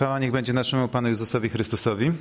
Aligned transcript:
Chwała 0.00 0.18
niech 0.18 0.32
będzie 0.32 0.52
naszemu 0.52 0.88
Panu 0.88 1.08
Jezusowi 1.08 1.48
Chrystusowi. 1.48 2.12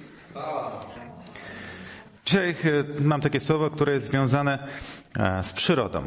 Dzisiaj 2.25 2.49
e, 2.49 2.55
mam 3.01 3.21
takie 3.21 3.39
słowo, 3.39 3.69
które 3.69 3.93
jest 3.93 4.05
związane 4.05 4.67
e, 5.19 5.43
z 5.43 5.53
przyrodą. 5.53 6.03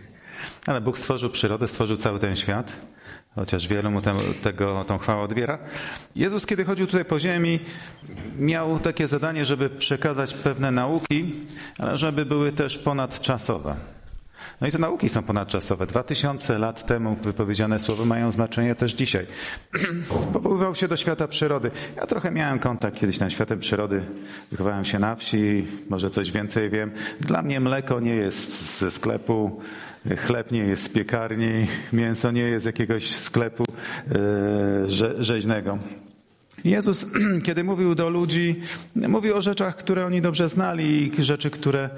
Ale 0.66 0.80
Bóg 0.80 0.98
stworzył 0.98 1.30
przyrodę, 1.30 1.68
stworzył 1.68 1.96
cały 1.96 2.18
ten 2.18 2.36
świat, 2.36 2.72
chociaż 3.34 3.68
wielu 3.68 3.90
mu 3.90 4.02
tem, 4.02 4.16
tego, 4.42 4.84
tą 4.84 4.98
chwałę 4.98 5.22
odbiera. 5.22 5.58
Jezus, 6.16 6.46
kiedy 6.46 6.64
chodził 6.64 6.86
tutaj 6.86 7.04
po 7.04 7.20
ziemi, 7.20 7.60
miał 8.38 8.78
takie 8.78 9.06
zadanie, 9.06 9.46
żeby 9.46 9.70
przekazać 9.70 10.34
pewne 10.34 10.70
nauki, 10.70 11.32
ale 11.78 11.98
żeby 11.98 12.24
były 12.24 12.52
też 12.52 12.78
ponadczasowe. 12.78 13.76
No 14.60 14.66
i 14.66 14.72
te 14.72 14.78
nauki 14.78 15.08
są 15.08 15.22
ponadczasowe. 15.22 15.86
Dwa 15.86 16.02
tysiące 16.02 16.58
lat 16.58 16.86
temu 16.86 17.16
wypowiedziane 17.22 17.80
słowa 17.80 18.04
mają 18.04 18.32
znaczenie 18.32 18.74
też 18.74 18.92
dzisiaj. 18.92 19.26
Powoływał 20.32 20.74
się 20.74 20.88
do 20.88 20.96
świata 20.96 21.28
przyrody. 21.28 21.70
Ja 21.96 22.06
trochę 22.06 22.30
miałem 22.30 22.58
kontakt 22.58 22.98
kiedyś 22.98 23.18
na 23.18 23.30
światem 23.30 23.58
przyrody. 23.58 24.02
Wychowałem 24.50 24.84
się 24.84 24.98
na 24.98 25.16
wsi, 25.16 25.66
może 25.88 26.10
coś 26.10 26.32
więcej 26.32 26.70
wiem. 26.70 26.90
Dla 27.20 27.42
mnie 27.42 27.60
mleko 27.60 28.00
nie 28.00 28.14
jest 28.14 28.78
ze 28.78 28.90
sklepu, 28.90 29.60
chleb 30.16 30.50
nie 30.50 30.60
jest 30.60 30.82
z 30.82 30.88
piekarni, 30.88 31.66
mięso 31.92 32.30
nie 32.30 32.42
jest 32.42 32.62
z 32.62 32.66
jakiegoś 32.66 33.14
sklepu 33.14 33.64
yy, 34.08 35.24
rzeźnego. 35.24 35.78
Jezus, 36.64 37.06
kiedy 37.46 37.64
mówił 37.64 37.94
do 37.94 38.10
ludzi, 38.10 38.60
mówił 38.94 39.36
o 39.36 39.42
rzeczach, 39.42 39.76
które 39.76 40.06
oni 40.06 40.20
dobrze 40.20 40.48
znali 40.48 41.20
i 41.20 41.24
rzeczy, 41.24 41.50
które 41.50 41.90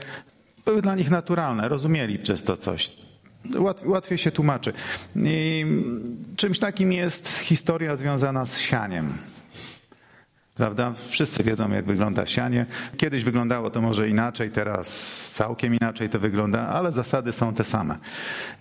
były 0.69 0.83
dla 0.83 0.95
nich 0.95 1.11
naturalne, 1.11 1.69
rozumieli 1.69 2.19
przez 2.19 2.43
to 2.43 2.57
coś. 2.57 2.93
Łatwiej 3.85 4.19
się 4.19 4.31
tłumaczy. 4.31 4.73
I 5.17 5.67
czymś 6.37 6.59
takim 6.59 6.93
jest 6.93 7.29
historia 7.29 7.97
związana 7.97 8.47
z 8.47 8.59
sianiem. 8.59 9.13
Prawda? 10.55 10.95
Wszyscy 11.09 11.45
wiedzą, 11.45 11.71
jak 11.71 11.85
wygląda 11.85 12.27
sianie. 12.27 12.67
Kiedyś 12.97 13.25
wyglądało 13.25 13.71
to 13.71 13.81
może 13.81 14.09
inaczej, 14.09 14.51
teraz 14.51 14.89
całkiem 15.35 15.75
inaczej 15.75 16.09
to 16.09 16.19
wygląda, 16.19 16.69
ale 16.69 16.93
zasady 16.93 17.33
są 17.33 17.55
te 17.55 17.65
same. 17.65 17.99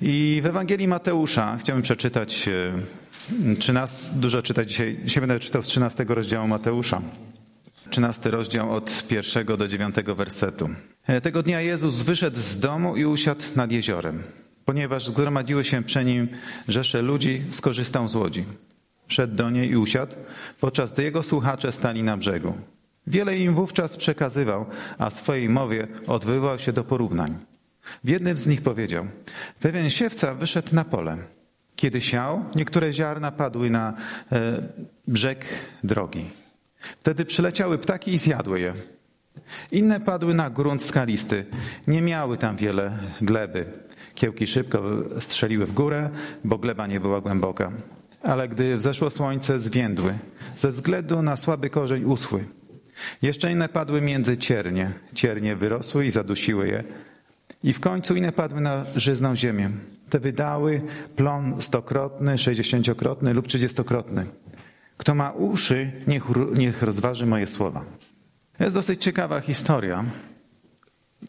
I 0.01 0.39
w 0.43 0.45
Ewangelii 0.45 0.87
Mateusza 0.87 1.57
chciałbym 1.59 1.83
przeczytać, 1.83 2.49
czy 3.59 3.73
nas 3.73 4.11
dużo 4.15 4.41
czytać 4.41 4.69
dzisiaj, 4.69 4.99
dzisiaj 5.03 5.21
będę 5.21 5.39
czytał 5.39 5.63
z 5.63 5.67
13 5.67 6.05
rozdziału 6.09 6.47
Mateusza. 6.47 7.01
13 7.89 8.31
rozdział 8.31 8.75
od 8.75 9.07
pierwszego 9.07 9.57
do 9.57 9.67
dziewiątego 9.67 10.15
wersetu. 10.15 10.69
E, 11.07 11.21
tego 11.21 11.43
dnia 11.43 11.61
Jezus 11.61 11.95
wyszedł 11.95 12.39
z 12.39 12.59
domu 12.59 12.95
i 12.95 13.05
usiadł 13.05 13.43
nad 13.55 13.71
jeziorem. 13.71 14.23
Ponieważ 14.65 15.07
zgromadziły 15.07 15.63
się 15.63 15.83
przy 15.83 16.05
nim 16.05 16.27
rzesze 16.67 17.01
ludzi, 17.01 17.43
skorzystał 17.51 18.07
z 18.07 18.15
łodzi. 18.15 18.43
Wszedł 19.07 19.35
do 19.35 19.49
niej 19.49 19.69
i 19.69 19.77
usiadł, 19.77 20.15
podczas 20.59 20.93
gdy 20.93 21.03
jego 21.03 21.23
słuchacze 21.23 21.71
stali 21.71 22.03
na 22.03 22.17
brzegu. 22.17 22.53
Wiele 23.07 23.37
im 23.37 23.55
wówczas 23.55 23.97
przekazywał, 23.97 24.65
a 24.97 25.09
w 25.09 25.13
swojej 25.13 25.49
mowie 25.49 25.87
odwoływał 26.07 26.59
się 26.59 26.73
do 26.73 26.83
porównań. 26.83 27.37
W 28.03 28.09
jednym 28.09 28.37
z 28.37 28.47
nich 28.47 28.61
powiedział, 28.61 29.07
pewien 29.59 29.89
siewca 29.89 30.33
wyszedł 30.35 30.75
na 30.75 30.83
pole. 30.83 31.17
Kiedy 31.75 32.01
siał, 32.01 32.45
niektóre 32.55 32.93
ziarna 32.93 33.31
padły 33.31 33.69
na 33.69 33.93
e, 34.31 34.61
brzeg 35.07 35.45
drogi. 35.83 36.25
Wtedy 36.99 37.25
przyleciały 37.25 37.77
ptaki 37.77 38.13
i 38.13 38.17
zjadły 38.17 38.59
je. 38.59 38.73
Inne 39.71 39.99
padły 39.99 40.33
na 40.33 40.49
grunt 40.49 40.83
skalisty. 40.83 41.45
Nie 41.87 42.01
miały 42.01 42.37
tam 42.37 42.55
wiele 42.55 42.97
gleby. 43.21 43.65
Kiełki 44.15 44.47
szybko 44.47 44.83
strzeliły 45.19 45.65
w 45.65 45.73
górę, 45.73 46.09
bo 46.43 46.57
gleba 46.57 46.87
nie 46.87 46.99
była 46.99 47.21
głęboka. 47.21 47.71
Ale 48.23 48.47
gdy 48.47 48.77
wzeszło 48.77 49.09
słońce, 49.09 49.59
zwiędły. 49.59 50.17
Ze 50.57 50.71
względu 50.71 51.21
na 51.21 51.37
słaby 51.37 51.69
korzeń 51.69 52.03
uschły. 52.03 52.45
Jeszcze 53.21 53.51
inne 53.51 53.69
padły 53.69 54.01
między 54.01 54.37
ciernie. 54.37 54.91
Ciernie 55.13 55.55
wyrosły 55.55 56.05
i 56.05 56.11
zadusiły 56.11 56.67
je. 56.67 56.83
I 57.63 57.73
w 57.73 57.79
końcu 57.79 58.15
inne 58.15 58.31
padły 58.31 58.61
na 58.61 58.85
żyzną 58.95 59.35
ziemię. 59.35 59.69
Te 60.09 60.19
wydały 60.19 60.81
plon 61.15 61.61
stokrotny, 61.61 62.37
sześćdziesięciokrotny 62.37 63.33
lub 63.33 63.47
trzydziestokrotny. 63.47 64.25
Kto 64.97 65.15
ma 65.15 65.31
uszy, 65.31 65.91
niech, 66.07 66.23
niech 66.53 66.81
rozważy 66.81 67.25
moje 67.25 67.47
słowa. 67.47 67.85
Jest 68.59 68.75
dosyć 68.75 69.03
ciekawa 69.03 69.41
historia. 69.41 70.05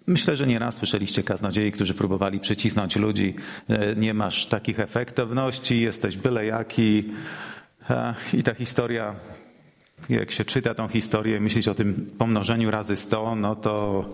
Myślę, 0.06 0.36
że 0.36 0.46
nieraz 0.46 0.74
słyszeliście 0.74 1.22
kaznodziei, 1.22 1.72
którzy 1.72 1.94
próbowali 1.94 2.40
przycisnąć 2.40 2.96
ludzi. 2.96 3.34
Nie 3.96 4.14
masz 4.14 4.46
takich 4.46 4.80
efektowności, 4.80 5.80
jesteś 5.80 6.16
byle 6.16 6.46
jaki. 6.46 7.04
I 8.32 8.42
ta 8.42 8.54
historia, 8.54 9.14
jak 10.08 10.30
się 10.30 10.44
czyta 10.44 10.74
tą 10.74 10.88
historię, 10.88 11.40
myśleć 11.40 11.68
o 11.68 11.74
tym 11.74 12.10
pomnożeniu 12.18 12.70
razy 12.70 12.96
100, 12.96 13.34
no 13.34 13.56
to 13.56 14.04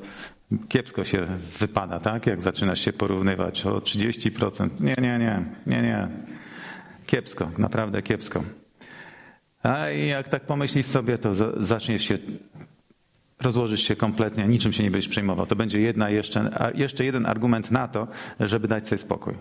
kiepsko 0.68 1.04
się 1.04 1.26
wypada, 1.58 2.00
tak? 2.00 2.26
Jak 2.26 2.42
zaczynasz 2.42 2.80
się 2.80 2.92
porównywać 2.92 3.66
o 3.66 3.78
30%. 3.78 4.68
Nie, 4.80 4.94
nie, 4.98 5.18
nie, 5.18 5.44
nie, 5.66 5.82
nie. 5.82 6.08
Kiepsko, 7.06 7.50
naprawdę 7.58 8.02
kiepsko. 8.02 8.44
A 9.64 9.88
jak 9.88 10.28
tak 10.28 10.44
pomyślisz 10.44 10.86
sobie, 10.86 11.18
to 11.18 11.34
zaczniesz 11.64 12.02
się, 12.02 12.18
rozłożysz 13.40 13.80
się 13.80 13.96
kompletnie, 13.96 14.48
niczym 14.48 14.72
się 14.72 14.82
nie 14.82 14.90
będziesz 14.90 15.08
przejmował. 15.10 15.46
To 15.46 15.56
będzie 15.56 15.80
jedna 15.80 16.10
jeszcze, 16.10 16.50
jeszcze 16.74 17.04
jeden 17.04 17.26
argument 17.26 17.70
na 17.70 17.88
to, 17.88 18.08
żeby 18.40 18.68
dać 18.68 18.88
sobie 18.88 18.98
spokój. 18.98 19.34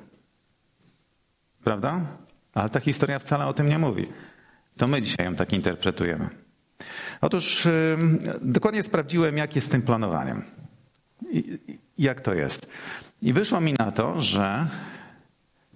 Prawda? 1.64 2.02
Ale 2.54 2.70
ta 2.70 2.80
historia 2.80 3.20
wcale 3.20 3.46
o 3.46 3.54
tym 3.54 3.70
nie 3.70 3.80
mówi. 3.80 4.08
To 4.78 4.88
my 4.88 5.02
dzisiaj 5.02 5.26
ją 5.26 5.36
tak 5.36 5.54
interpretujemy. 5.54 6.30
Otóż 7.22 7.68
dokładnie 8.42 8.84
sprawdziłem, 8.84 9.38
jak 9.38 9.56
jest 9.56 9.68
z 9.68 9.70
tym 9.70 9.82
planowaniem. 9.82 10.44
I, 11.32 11.60
jak 11.98 12.22
to 12.22 12.34
jest. 12.34 12.68
I 13.22 13.34
wyszło 13.34 13.62
mi 13.62 13.74
na 13.80 13.92
to, 13.92 14.22
że 14.22 14.68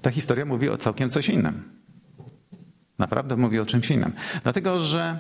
ta 0.01 0.11
historia 0.11 0.45
mówi 0.45 0.69
o 0.69 0.77
całkiem 0.77 1.09
coś 1.09 1.29
innym. 1.29 1.76
Naprawdę 2.99 3.37
mówi 3.37 3.59
o 3.59 3.65
czymś 3.65 3.91
innym. 3.91 4.11
Dlatego, 4.43 4.79
że 4.79 5.19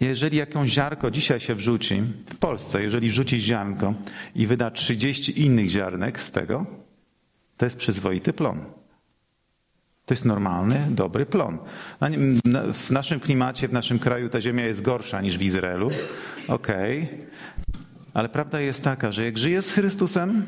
jeżeli 0.00 0.36
jakąś 0.36 0.70
ziarko 0.70 1.10
dzisiaj 1.10 1.40
się 1.40 1.54
wrzuci, 1.54 2.02
w 2.26 2.38
Polsce, 2.38 2.82
jeżeli 2.82 3.08
wrzuci 3.08 3.40
ziarnko 3.40 3.94
i 4.34 4.46
wyda 4.46 4.70
30 4.70 5.42
innych 5.42 5.68
ziarnek 5.68 6.22
z 6.22 6.30
tego, 6.30 6.66
to 7.56 7.66
jest 7.66 7.76
przyzwoity 7.76 8.32
plon. 8.32 8.64
To 10.06 10.14
jest 10.14 10.24
normalny, 10.24 10.86
dobry 10.90 11.26
plon. 11.26 11.58
W 12.72 12.90
naszym 12.90 13.20
klimacie, 13.20 13.68
w 13.68 13.72
naszym 13.72 13.98
kraju 13.98 14.28
ta 14.28 14.40
ziemia 14.40 14.66
jest 14.66 14.82
gorsza 14.82 15.20
niż 15.20 15.38
w 15.38 15.42
Izraelu. 15.42 15.90
Okej. 16.48 17.02
Okay. 17.02 17.26
Ale 18.14 18.28
prawda 18.28 18.60
jest 18.60 18.84
taka, 18.84 19.12
że 19.12 19.24
jak 19.24 19.38
żyjesz 19.38 19.64
z 19.64 19.72
Chrystusem, 19.72 20.44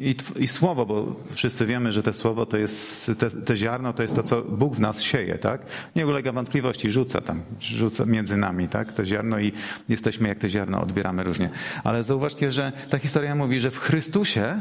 i, 0.00 0.14
I, 0.38 0.48
słowo, 0.48 0.86
bo 0.86 1.16
wszyscy 1.32 1.66
wiemy, 1.66 1.92
że 1.92 2.02
to 2.02 2.12
słowo 2.12 2.46
to 2.46 2.56
jest, 2.56 3.10
te, 3.18 3.30
te, 3.30 3.56
ziarno 3.56 3.92
to 3.92 4.02
jest 4.02 4.14
to, 4.14 4.22
co 4.22 4.42
Bóg 4.42 4.76
w 4.76 4.80
nas 4.80 5.02
sieje, 5.02 5.38
tak? 5.38 5.60
Nie 5.96 6.06
ulega 6.06 6.32
wątpliwości, 6.32 6.90
rzuca 6.90 7.20
tam, 7.20 7.42
rzuca 7.60 8.04
między 8.04 8.36
nami, 8.36 8.68
tak? 8.68 8.92
To 8.92 9.04
ziarno 9.04 9.38
i 9.38 9.52
jesteśmy 9.88 10.28
jak 10.28 10.38
te 10.38 10.48
ziarno, 10.48 10.82
odbieramy 10.82 11.22
różnie. 11.22 11.50
Ale 11.84 12.02
zauważcie, 12.02 12.50
że 12.50 12.72
ta 12.90 12.98
historia 12.98 13.34
mówi, 13.34 13.60
że 13.60 13.70
w 13.70 13.78
Chrystusie, 13.78 14.60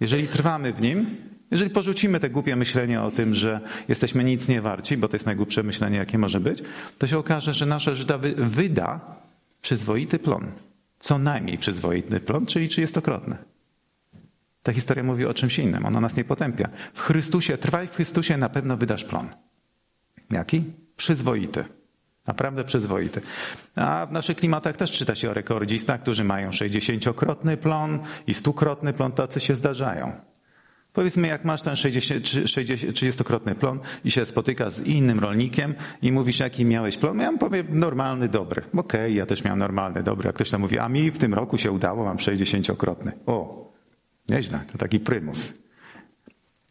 jeżeli 0.00 0.28
trwamy 0.28 0.72
w 0.72 0.80
Nim, 0.80 1.06
jeżeli 1.50 1.70
porzucimy 1.70 2.20
te 2.20 2.30
głupie 2.30 2.56
myślenie 2.56 3.02
o 3.02 3.10
tym, 3.10 3.34
że 3.34 3.60
jesteśmy 3.88 4.24
nic 4.24 4.48
nie 4.48 4.60
warci, 4.60 4.96
bo 4.96 5.08
to 5.08 5.16
jest 5.16 5.26
najgłupsze 5.26 5.62
myślenie, 5.62 5.98
jakie 5.98 6.18
może 6.18 6.40
być, 6.40 6.62
to 6.98 7.06
się 7.06 7.18
okaże, 7.18 7.54
że 7.54 7.66
nasza 7.66 7.94
żyda 7.94 8.18
wyda 8.36 9.00
przyzwoity 9.60 10.18
plon. 10.18 10.46
Co 10.98 11.18
najmniej 11.18 11.58
przyzwoity 11.58 12.20
plon, 12.20 12.46
czyli 12.46 12.68
trzydziestokrotny. 12.68 13.51
Ta 14.62 14.72
historia 14.72 15.04
mówi 15.04 15.26
o 15.26 15.34
czymś 15.34 15.58
innym. 15.58 15.86
Ona 15.86 16.00
nas 16.00 16.16
nie 16.16 16.24
potępia. 16.24 16.68
W 16.94 17.00
Chrystusie, 17.00 17.58
trwaj 17.58 17.88
w 17.88 17.94
Chrystusie, 17.94 18.36
na 18.36 18.48
pewno 18.48 18.76
wydasz 18.76 19.04
plon. 19.04 19.28
Jaki? 20.30 20.64
Przyzwoity. 20.96 21.64
Naprawdę 22.26 22.64
przyzwoity. 22.64 23.20
A 23.74 24.06
w 24.06 24.12
naszych 24.12 24.36
klimatach 24.36 24.76
też 24.76 24.90
czyta 24.90 25.14
się 25.14 25.30
o 25.30 25.34
rekordzistach, 25.34 26.00
którzy 26.00 26.24
mają 26.24 26.50
60-krotny 26.50 27.56
plon 27.56 27.98
i 28.26 28.32
100-krotny 28.32 28.92
plon, 28.92 29.12
tacy 29.12 29.40
się 29.40 29.54
zdarzają. 29.54 30.12
Powiedzmy, 30.92 31.28
jak 31.28 31.44
masz 31.44 31.62
ten 31.62 31.74
30-krotny 31.74 33.54
plon 33.54 33.80
i 34.04 34.10
się 34.10 34.24
spotyka 34.24 34.70
z 34.70 34.80
innym 34.80 35.20
rolnikiem 35.20 35.74
i 36.02 36.12
mówisz, 36.12 36.40
jaki 36.40 36.64
miałeś 36.64 36.98
plon, 36.98 37.18
ja 37.18 37.32
mu 37.32 37.38
powiem, 37.38 37.66
normalny, 37.70 38.28
dobry. 38.28 38.62
Okej, 38.62 39.00
okay, 39.00 39.12
ja 39.12 39.26
też 39.26 39.44
miałem 39.44 39.58
normalny, 39.58 40.02
dobry. 40.02 40.28
A 40.28 40.32
ktoś 40.32 40.50
tam 40.50 40.60
mówi, 40.60 40.78
a 40.78 40.88
mi 40.88 41.10
w 41.10 41.18
tym 41.18 41.34
roku 41.34 41.58
się 41.58 41.72
udało, 41.72 42.04
mam 42.04 42.16
60-krotny. 42.16 43.12
O, 43.26 43.71
Nieźle, 44.28 44.60
to 44.72 44.78
taki 44.78 45.00
prymus. 45.00 45.52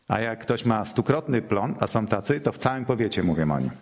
A 0.07 0.19
jak 0.19 0.39
ktoś 0.39 0.65
ma 0.65 0.86
stukrotny 0.86 1.42
plon, 1.42 1.75
a 1.80 1.88
są 1.88 2.07
tacy, 2.07 2.42
to 2.42 2.51
w 2.51 2.57
całym 2.57 2.86
powiecie 2.86 3.24
mówię 3.24 3.53
o 3.53 3.59
nim. 3.59 3.71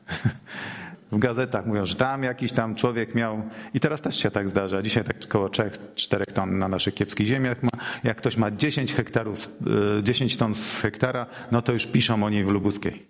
W 1.11 1.19
gazetach 1.19 1.65
mówią, 1.65 1.85
że 1.85 1.95
tam 1.95 2.23
jakiś 2.23 2.51
tam 2.51 2.75
człowiek 2.75 3.15
miał, 3.15 3.41
i 3.73 3.79
teraz 3.79 4.01
też 4.01 4.15
się 4.15 4.31
tak 4.31 4.49
zdarza, 4.49 4.81
dzisiaj 4.81 5.03
tak 5.03 5.15
około 5.25 5.47
3-4 5.47 6.31
ton 6.33 6.59
na 6.59 6.67
naszych 6.67 6.93
kiepskich 6.93 7.27
ziemiach 7.27 7.63
ma. 7.63 7.69
Jak 8.03 8.17
ktoś 8.17 8.37
ma 8.37 8.51
10 8.51 8.93
hektarów, 8.93 9.47
10 10.03 10.33
e, 10.33 10.37
ton 10.37 10.53
z 10.53 10.79
hektara, 10.81 11.25
no 11.51 11.61
to 11.61 11.73
już 11.73 11.85
piszą 11.85 12.23
o 12.23 12.29
niej 12.29 12.45
w 12.45 12.47
Lubuskiej. 12.47 13.05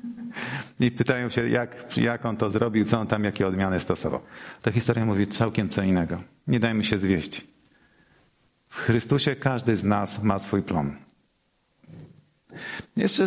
I 0.80 0.90
pytają 0.90 1.28
się, 1.28 1.48
jak, 1.48 1.96
jak 1.96 2.26
on 2.26 2.36
to 2.36 2.50
zrobił, 2.50 2.84
co 2.84 3.00
on 3.00 3.06
tam, 3.06 3.24
jakie 3.24 3.46
odmiany 3.46 3.80
stosował. 3.80 4.20
Ta 4.62 4.72
historia 4.72 5.04
mówi 5.04 5.26
całkiem 5.26 5.68
co 5.68 5.82
innego. 5.82 6.22
Nie 6.46 6.60
dajmy 6.60 6.84
się 6.84 6.98
zwieść. 6.98 7.46
W 8.68 8.76
Chrystusie 8.76 9.36
każdy 9.36 9.76
z 9.76 9.84
nas 9.84 10.22
ma 10.22 10.38
swój 10.38 10.62
plon. 10.62 10.96
Jeszcze 12.96 13.26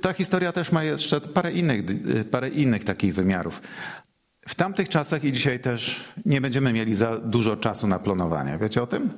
ta 0.00 0.12
historia 0.12 0.52
też 0.52 0.72
ma 0.72 0.84
jeszcze 0.84 1.20
parę 1.20 1.52
innych, 1.52 1.84
parę 2.30 2.48
innych 2.48 2.84
takich 2.84 3.14
wymiarów. 3.14 3.62
W 4.48 4.54
tamtych 4.54 4.88
czasach 4.88 5.24
i 5.24 5.32
dzisiaj 5.32 5.60
też 5.60 6.04
nie 6.24 6.40
będziemy 6.40 6.72
mieli 6.72 6.94
za 6.94 7.18
dużo 7.18 7.56
czasu 7.56 7.86
na 7.86 7.98
planowanie. 7.98 8.58
Wiecie 8.60 8.82
o 8.82 8.86
tym? 8.86 9.10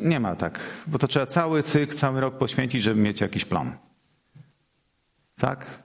Nie 0.00 0.20
ma 0.20 0.36
tak, 0.36 0.60
bo 0.86 0.98
to 0.98 1.08
trzeba 1.08 1.26
cały 1.26 1.62
cykl, 1.62 1.94
cały 1.94 2.20
rok 2.20 2.38
poświęcić, 2.38 2.82
żeby 2.82 3.00
mieć 3.00 3.20
jakiś 3.20 3.44
plan. 3.44 3.72
Tak? 5.36 5.82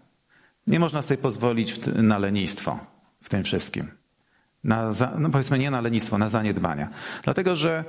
Nie 0.68 0.80
można 0.80 1.02
sobie 1.02 1.18
pozwolić 1.18 1.80
na 1.96 2.18
lenistwo 2.18 2.80
w 3.22 3.30
tym 3.30 3.44
wszystkim. 3.44 3.92
Na, 4.64 4.92
no 5.18 5.30
powiedzmy 5.30 5.60
nie 5.60 5.72
na 5.72 5.82
lenistwo, 5.82 6.18
na 6.18 6.30
zaniedbania. 6.30 6.90
Dlatego, 7.24 7.56
że 7.56 7.84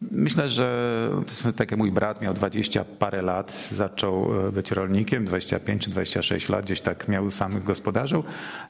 myślę, 0.00 0.48
że 0.48 1.12
tak 1.56 1.70
jak 1.70 1.78
mój 1.78 1.92
brat 1.92 2.22
miał 2.22 2.34
20 2.34 2.84
parę 2.84 3.22
lat, 3.22 3.68
zaczął 3.72 4.46
e, 4.48 4.52
być 4.52 4.70
rolnikiem, 4.70 5.24
25 5.24 5.84
czy 5.84 5.90
26 5.90 6.48
lat, 6.48 6.64
gdzieś 6.64 6.80
tak 6.80 7.08
miał 7.08 7.30
sam 7.30 7.60
gospodarzył. 7.60 8.24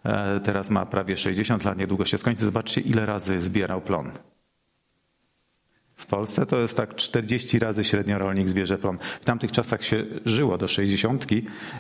E, 0.05 0.41
teraz 0.41 0.71
ma 0.71 0.87
prawie 0.87 1.17
60 1.17 1.65
lat, 1.65 1.79
niedługo 1.79 2.05
się 2.05 2.19
skończy. 2.19 2.45
Zobaczcie, 2.45 2.81
ile 2.81 3.07
razy 3.07 3.41
zbierał 3.41 3.81
plon. 3.81 4.11
W 6.01 6.07
Polsce 6.07 6.47
to 6.47 6.61
jest 6.61 6.77
tak 6.77 6.95
40 6.95 7.59
razy 7.59 7.85
średnio 7.85 8.19
rolnik 8.19 8.49
zbierze 8.49 8.79
plon. 8.79 8.99
W 9.21 9.25
tamtych 9.25 9.53
czasach 9.53 9.85
się 9.85 10.05
żyło 10.25 10.59
do 10.59 10.69
60 10.69 11.27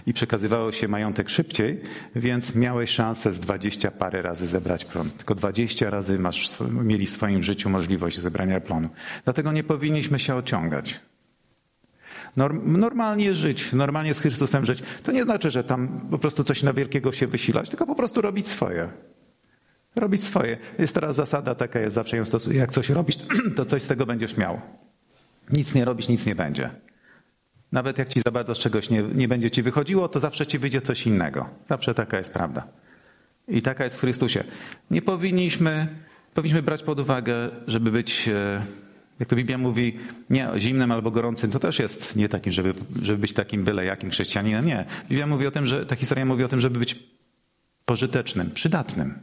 i 0.07 0.13
przekazywało 0.13 0.73
się 0.73 0.89
majątek 0.89 1.29
szybciej, 1.29 1.81
więc 2.17 2.55
miałeś 2.55 2.91
szansę 2.91 3.33
z 3.33 3.41
20 3.41 3.91
parę 3.91 4.23
razy 4.23 4.47
zebrać 4.47 4.85
plon. 4.85 5.11
Tylko 5.11 5.35
20 5.35 5.91
razy 5.91 6.19
masz, 6.19 6.49
mieli 6.71 7.07
w 7.07 7.11
swoim 7.11 7.43
życiu 7.43 7.71
możliwość 7.71 8.19
zebrania 8.19 8.61
plonu. 8.61 8.89
Dlatego 9.25 9.53
nie 9.53 9.65
powinniśmy 9.65 10.19
się 10.19 10.35
ociągać. 10.35 11.01
Normalnie 12.65 13.35
żyć, 13.35 13.73
normalnie 13.73 14.15
z 14.15 14.21
Chrystusem 14.21 14.65
żyć, 14.65 14.83
to 15.03 15.13
nie 15.13 15.25
znaczy, 15.25 15.51
że 15.51 15.65
tam 15.65 16.09
po 16.11 16.19
prostu 16.19 16.45
coś 16.45 16.63
na 16.63 16.73
wielkiego 16.73 17.13
się 17.13 17.27
wysilać, 17.27 17.69
tylko 17.69 17.87
po 17.87 17.95
prostu 17.95 18.21
robić 18.21 18.49
swoje. 18.49 18.89
Robić 19.97 20.25
swoje. 20.25 20.59
Jest 20.79 20.95
teraz 20.95 21.17
zasada 21.17 21.55
taka, 21.55 21.81
jest 21.81 21.95
zawsze 21.95 22.17
ją 22.17 22.25
stosuję. 22.25 22.59
Jak 22.59 22.73
coś 22.73 22.91
robisz, 22.91 23.17
to 23.57 23.65
coś 23.65 23.83
z 23.83 23.87
tego 23.87 24.07
będziesz 24.07 24.37
miał. 24.37 24.61
Nic 25.53 25.75
nie 25.75 25.85
robisz, 25.85 26.09
nic 26.09 26.27
nie 26.27 26.35
będzie. 26.35 26.71
Nawet 27.73 27.99
jak 27.99 28.09
ci 28.09 28.21
za 28.21 28.31
bardzo 28.31 28.55
z 28.55 28.59
czegoś 28.59 28.91
nie, 28.91 29.03
nie 29.03 29.29
będzie 29.29 29.51
ci 29.51 29.63
wychodziło, 29.63 30.09
to 30.09 30.21
zawsze 30.21 30.47
ci 30.47 30.59
wyjdzie 30.59 30.81
coś 30.81 31.07
innego. 31.07 31.49
Zawsze 31.69 31.95
taka 31.95 32.19
jest 32.19 32.33
prawda. 32.33 32.67
I 33.49 33.63
taka 33.63 33.85
jest 33.85 33.97
w 33.97 34.01
Chrystusie. 34.01 34.45
Nie 34.91 35.03
powinniśmy, 35.03 35.89
powinniśmy 36.35 36.63
brać 36.63 36.83
pod 36.83 37.01
uwagę, 37.01 37.51
żeby 37.67 37.91
być, 37.91 38.29
e, 38.29 38.63
jak 39.21 39.29
to 39.29 39.37
Biblia 39.37 39.59
mówi, 39.59 39.99
nie 40.31 40.49
zimnym 40.59 40.93
albo 40.93 41.11
gorącym. 41.11 41.51
To 41.51 41.59
też 41.59 41.79
jest 41.79 42.17
nie 42.17 42.29
takim, 42.29 42.53
żeby, 42.53 42.75
żeby 43.03 43.19
być 43.19 43.33
takim 43.33 43.65
byle 43.65 43.85
jakim 43.85 44.11
chrześcijaninem. 44.11 44.67
Nie. 44.67 44.85
Biblia 45.09 45.27
mówi 45.27 45.47
o 45.47 45.51
tym, 45.51 45.67
że 45.67 45.87
ta 45.87 45.97
historia 45.97 46.25
mówi 46.25 46.45
o 46.45 46.49
tym, 46.49 46.61
żeby 46.61 46.79
być 46.79 46.99
pożytecznym, 47.85 48.51
przydatnym. 48.51 49.15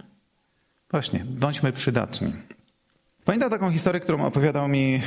Właśnie, 0.92 1.26
bądźmy 1.26 1.74
przydatni. 1.74 2.34
Pamiętam 3.28 3.50
taką 3.50 3.72
historię, 3.72 4.00
którą 4.00 4.26
opowiadał 4.26 4.68
mi 4.68 5.02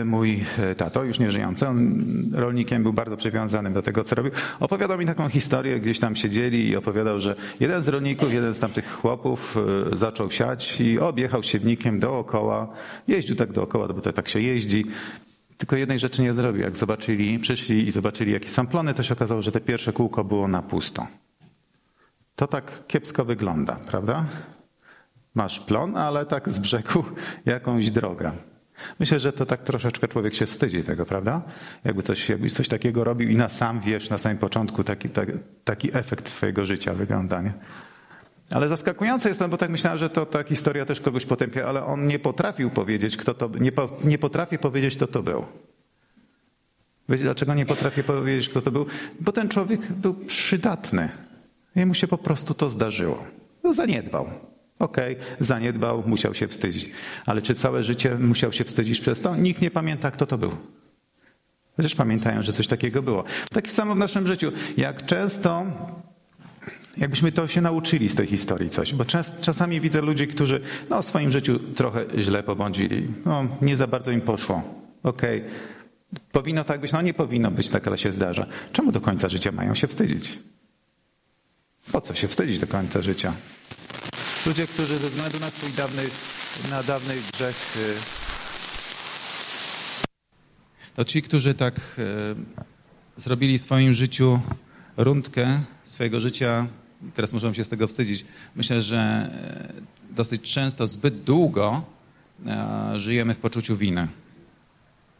e, 0.00 0.04
mój 0.04 0.44
e, 0.58 0.74
tato, 0.74 1.04
już 1.04 1.18
nieżyjący. 1.18 1.68
On 1.68 2.04
rolnikiem 2.34 2.82
był 2.82 2.92
bardzo 2.92 3.16
przywiązany 3.16 3.70
do 3.70 3.82
tego, 3.82 4.04
co 4.04 4.14
robił. 4.14 4.32
Opowiadał 4.60 4.98
mi 4.98 5.06
taką 5.06 5.28
historię, 5.28 5.80
gdzieś 5.80 5.98
tam 5.98 6.16
siedzieli 6.16 6.68
i 6.68 6.76
opowiadał, 6.76 7.20
że 7.20 7.34
jeden 7.60 7.82
z 7.82 7.88
rolników, 7.88 8.32
jeden 8.32 8.54
z 8.54 8.58
tamtych 8.58 8.92
chłopów 8.92 9.56
e, 9.92 9.96
zaczął 9.96 10.30
siać 10.30 10.80
i 10.80 10.98
objechał 10.98 11.42
siewnikiem 11.42 12.00
dookoła. 12.00 12.68
Jeździł 13.08 13.36
tak 13.36 13.52
dookoła, 13.52 13.88
bo 13.88 14.00
to 14.00 14.12
tak 14.12 14.28
się 14.28 14.40
jeździ. 14.40 14.86
Tylko 15.56 15.76
jednej 15.76 15.98
rzeczy 15.98 16.22
nie 16.22 16.32
zrobił. 16.32 16.62
Jak 16.62 16.76
zobaczyli, 16.76 17.38
przyszli 17.38 17.86
i 17.86 17.90
zobaczyli, 17.90 18.32
jakie 18.32 18.48
są 18.48 18.66
plony, 18.66 18.94
to 18.94 19.02
się 19.02 19.14
okazało, 19.14 19.42
że 19.42 19.52
te 19.52 19.60
pierwsze 19.60 19.92
kółko 19.92 20.24
było 20.24 20.48
na 20.48 20.62
pusto. 20.62 21.06
To 22.36 22.46
tak 22.46 22.86
kiepsko 22.86 23.24
wygląda, 23.24 23.76
prawda? 23.90 24.26
Masz 25.34 25.60
plon, 25.60 25.96
ale 25.96 26.26
tak 26.26 26.48
z 26.48 26.58
brzegu 26.58 27.04
jakąś 27.46 27.90
drogę. 27.90 28.32
Myślę, 29.00 29.20
że 29.20 29.32
to 29.32 29.46
tak 29.46 29.62
troszeczkę 29.62 30.08
człowiek 30.08 30.34
się 30.34 30.46
wstydzi 30.46 30.84
tego, 30.84 31.06
prawda? 31.06 31.42
Jakby 31.84 32.02
coś, 32.02 32.28
jakbyś 32.28 32.52
coś 32.52 32.68
takiego 32.68 33.04
robił 33.04 33.28
i 33.28 33.36
na 33.36 33.48
sam 33.48 33.80
wiesz, 33.80 34.10
na 34.10 34.18
samym 34.18 34.38
początku 34.38 34.84
taki, 34.84 35.08
taki, 35.08 35.32
taki 35.64 35.96
efekt 35.96 36.24
twojego 36.24 36.66
życia 36.66 36.94
wygląda, 36.94 37.42
nie? 37.42 37.52
Ale 38.50 38.68
zaskakujące 38.68 39.28
jest 39.28 39.38
to, 39.38 39.48
bo 39.48 39.56
tak 39.56 39.70
myślałem, 39.70 39.98
że 39.98 40.10
to 40.10 40.26
ta 40.26 40.42
historia 40.44 40.86
też 40.86 41.00
kogoś 41.00 41.26
potępia, 41.26 41.66
ale 41.66 41.84
on 41.84 42.06
nie 42.06 42.18
potrafił 42.18 42.70
powiedzieć, 42.70 43.16
kto 43.16 43.34
to, 43.34 43.50
nie, 43.60 43.72
po, 43.72 43.88
nie 44.04 44.18
potrafi 44.18 44.58
powiedzieć, 44.58 44.96
kto 44.96 45.06
to 45.06 45.22
był. 45.22 45.44
Wiecie, 47.08 47.24
dlaczego 47.24 47.54
nie 47.54 47.66
potrafię 47.66 48.04
powiedzieć, 48.04 48.48
kto 48.48 48.62
to 48.62 48.70
był? 48.70 48.86
Bo 49.20 49.32
ten 49.32 49.48
człowiek 49.48 49.92
był 49.92 50.14
przydatny. 50.14 51.08
Jemu 51.76 51.94
się 51.94 52.08
po 52.08 52.18
prostu 52.18 52.54
to 52.54 52.70
zdarzyło. 52.70 53.24
No, 53.64 53.74
zaniedbał. 53.74 54.30
Okej, 54.82 55.16
okay, 55.16 55.26
zaniedbał, 55.40 56.02
musiał 56.06 56.34
się 56.34 56.48
wstydzić. 56.48 56.90
Ale 57.26 57.42
czy 57.42 57.54
całe 57.54 57.84
życie 57.84 58.14
musiał 58.18 58.52
się 58.52 58.64
wstydzić 58.64 59.00
przez 59.00 59.20
to? 59.20 59.36
Nikt 59.36 59.62
nie 59.62 59.70
pamięta, 59.70 60.10
kto 60.10 60.26
to 60.26 60.38
był. 60.38 60.52
Chociaż 61.76 61.94
pamiętają, 61.94 62.42
że 62.42 62.52
coś 62.52 62.66
takiego 62.66 63.02
było. 63.02 63.24
Tak 63.52 63.70
samo 63.70 63.94
w 63.94 63.98
naszym 63.98 64.26
życiu. 64.26 64.52
Jak 64.76 65.06
często, 65.06 65.64
jakbyśmy 66.96 67.32
to 67.32 67.46
się 67.46 67.60
nauczyli 67.60 68.08
z 68.08 68.14
tej 68.14 68.26
historii 68.26 68.70
coś, 68.70 68.94
bo 68.94 69.04
czas, 69.04 69.40
czasami 69.40 69.80
widzę 69.80 70.00
ludzi, 70.00 70.26
którzy 70.26 70.60
no, 70.90 71.02
w 71.02 71.04
swoim 71.04 71.30
życiu 71.30 71.58
trochę 71.58 72.04
źle 72.18 72.42
pobądzili. 72.42 73.08
No, 73.24 73.46
nie 73.60 73.76
za 73.76 73.86
bardzo 73.86 74.10
im 74.10 74.20
poszło. 74.20 74.62
Okej, 75.02 75.40
okay. 75.40 75.50
powinno 76.32 76.64
tak 76.64 76.80
być, 76.80 76.92
no 76.92 77.02
nie 77.02 77.14
powinno 77.14 77.50
być 77.50 77.68
tak, 77.68 77.86
ale 77.86 77.98
się 77.98 78.12
zdarza. 78.12 78.46
Czemu 78.72 78.92
do 78.92 79.00
końca 79.00 79.28
życia 79.28 79.52
mają 79.52 79.74
się 79.74 79.86
wstydzić? 79.86 80.38
Po 81.92 82.00
co 82.00 82.14
się 82.14 82.28
wstydzić 82.28 82.60
do 82.60 82.66
końca 82.66 83.02
życia? 83.02 83.32
Ludzie, 84.46 84.66
którzy 84.66 84.98
ze 84.98 85.08
względu 85.08 85.40
na 85.40 85.50
swój 85.50 85.72
dawny, 85.72 86.02
na 86.70 86.82
dawny 86.82 87.14
grzech, 87.32 87.76
y, 87.76 87.94
to 90.94 91.04
ci, 91.04 91.22
którzy 91.22 91.54
tak 91.54 91.76
y, 91.78 92.02
zrobili 93.16 93.58
w 93.58 93.62
swoim 93.62 93.94
życiu 93.94 94.40
rundkę 94.96 95.60
swojego 95.84 96.20
życia, 96.20 96.66
teraz 97.14 97.32
możemy 97.32 97.54
się 97.54 97.64
z 97.64 97.68
tego 97.68 97.86
wstydzić. 97.86 98.24
Myślę, 98.56 98.82
że 98.82 99.30
y, 100.10 100.14
dosyć 100.14 100.42
często, 100.42 100.86
zbyt 100.86 101.22
długo 101.22 101.84
żyjemy 102.96 103.34
w 103.34 103.38
poczuciu 103.38 103.76
winy. 103.76 104.08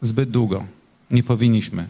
Zbyt 0.01 0.29
długo. 0.29 0.67
Nie 1.11 1.23
powinniśmy. 1.23 1.87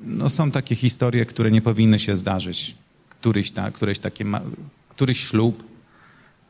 No, 0.00 0.30
są 0.30 0.50
takie 0.50 0.74
historie, 0.74 1.26
które 1.26 1.50
nie 1.50 1.62
powinny 1.62 1.98
się 1.98 2.16
zdarzyć. 2.16 2.74
Któryś, 3.08 3.50
ta, 3.50 3.70
któryś, 3.70 3.98
takie, 3.98 4.24
któryś 4.88 5.28
ślub, 5.28 5.71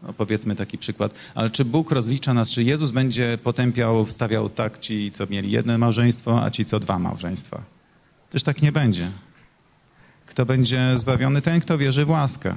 no 0.03 0.13
powiedzmy 0.13 0.57
taki 0.57 0.79
przykład. 0.79 1.15
Ale 1.35 1.51
czy 1.51 1.65
Bóg 1.65 1.91
rozlicza 1.91 2.35
nas, 2.35 2.51
czy 2.51 2.63
Jezus 2.63 2.91
będzie 2.91 3.39
potępiał, 3.39 4.05
wstawiał 4.07 4.49
tak 4.49 4.79
ci, 4.79 5.11
co 5.13 5.27
mieli 5.27 5.51
jedno 5.51 5.79
małżeństwo, 5.79 6.45
a 6.45 6.51
ci, 6.51 6.65
co 6.65 6.81
dwa 6.81 6.99
małżeństwa? 6.99 7.63
Też 8.31 8.43
tak 8.43 8.63
nie 8.63 8.73
będzie. 8.73 9.11
Kto 10.27 10.47
będzie 10.47 10.99
zbawiony? 10.99 11.43
Ten, 11.43 11.61
kto 11.61 11.79
wierzy 11.79 12.05
w 12.05 12.11
łaskę. 12.11 12.55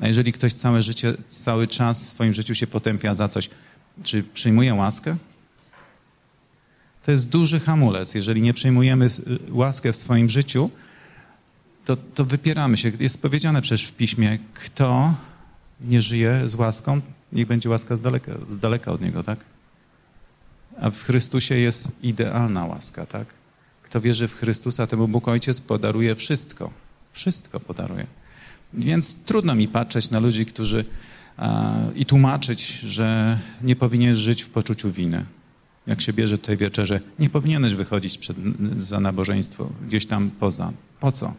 A 0.00 0.06
jeżeli 0.06 0.32
ktoś 0.32 0.52
całe 0.52 0.82
życie, 0.82 1.14
cały 1.28 1.66
czas 1.66 2.04
w 2.04 2.08
swoim 2.08 2.34
życiu 2.34 2.54
się 2.54 2.66
potępia 2.66 3.14
za 3.14 3.28
coś, 3.28 3.50
czy 4.02 4.22
przyjmuje 4.22 4.74
łaskę? 4.74 5.16
To 7.04 7.10
jest 7.10 7.28
duży 7.28 7.60
hamulec. 7.60 8.14
Jeżeli 8.14 8.42
nie 8.42 8.54
przyjmujemy 8.54 9.08
łaskę 9.50 9.92
w 9.92 9.96
swoim 9.96 10.30
życiu, 10.30 10.70
to, 11.84 11.96
to 11.96 12.24
wypieramy 12.24 12.76
się. 12.76 12.92
Jest 13.00 13.22
powiedziane 13.22 13.62
przecież 13.62 13.88
w 13.88 13.92
piśmie, 13.92 14.38
kto 14.54 15.14
nie 15.80 16.02
żyje 16.02 16.48
z 16.48 16.54
łaską, 16.54 17.00
niech 17.32 17.46
będzie 17.46 17.70
łaska 17.70 17.96
z 17.96 18.00
daleka, 18.00 18.32
z 18.50 18.58
daleka 18.58 18.92
od 18.92 19.00
niego, 19.00 19.22
tak? 19.22 19.38
A 20.80 20.90
w 20.90 21.02
Chrystusie 21.02 21.54
jest 21.54 21.88
idealna 22.02 22.64
łaska, 22.66 23.06
tak? 23.06 23.26
Kto 23.82 24.00
wierzy 24.00 24.28
w 24.28 24.34
Chrystusa, 24.34 24.86
temu 24.86 25.08
Bóg 25.08 25.28
Ojciec 25.28 25.60
podaruje 25.60 26.14
wszystko. 26.14 26.70
Wszystko 27.12 27.60
podaruje. 27.60 28.06
Więc 28.72 29.24
trudno 29.24 29.54
mi 29.54 29.68
patrzeć 29.68 30.10
na 30.10 30.18
ludzi, 30.18 30.46
którzy 30.46 30.84
a, 31.36 31.74
i 31.94 32.06
tłumaczyć, 32.06 32.80
że 32.80 33.38
nie 33.62 33.76
powinieneś 33.76 34.18
żyć 34.18 34.42
w 34.42 34.48
poczuciu 34.48 34.92
winy. 34.92 35.24
Jak 35.86 36.00
się 36.00 36.12
bierze 36.12 36.38
tutaj 36.38 36.56
wieczerze, 36.56 37.00
nie 37.18 37.30
powinieneś 37.30 37.74
wychodzić 37.74 38.18
przed, 38.18 38.36
za 38.78 39.00
nabożeństwo, 39.00 39.70
gdzieś 39.86 40.06
tam 40.06 40.30
poza. 40.30 40.72
Po 41.00 41.12
co? 41.12 41.34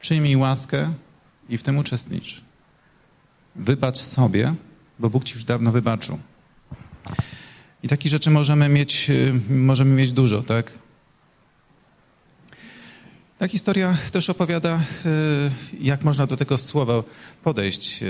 Przyjmij 0.00 0.36
łaskę 0.36 0.92
i 1.48 1.58
w 1.58 1.62
tym 1.62 1.78
uczestnicz. 1.78 2.47
Wybacz 3.56 3.98
sobie, 3.98 4.54
bo 4.98 5.10
Bóg 5.10 5.24
ci 5.24 5.34
już 5.34 5.44
dawno 5.44 5.72
wybaczył. 5.72 6.18
I 7.82 7.88
takich 7.88 8.10
rzeczy 8.10 8.30
możemy 8.30 8.68
mieć, 8.68 9.10
y, 9.10 9.34
możemy 9.50 9.94
mieć 9.94 10.12
dużo, 10.12 10.42
tak? 10.42 10.72
Ta 13.38 13.48
historia 13.48 13.96
też 14.12 14.30
opowiada, 14.30 14.74
e, 14.74 14.80
jak 15.80 16.02
można 16.02 16.26
do 16.26 16.36
tego 16.36 16.58
słowa 16.58 17.02
podejść, 17.44 18.02
e, 18.02 18.06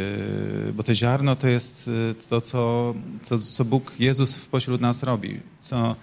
bo 0.72 0.82
to 0.82 0.94
ziarno 0.94 1.36
to 1.36 1.48
jest 1.48 1.90
to, 2.28 2.40
co, 2.40 2.94
to, 3.28 3.38
co 3.38 3.64
Bóg, 3.64 3.92
Jezus 3.98 4.36
pośród 4.36 4.80
nas 4.80 5.02
robi, 5.02 5.40
co 5.60 5.96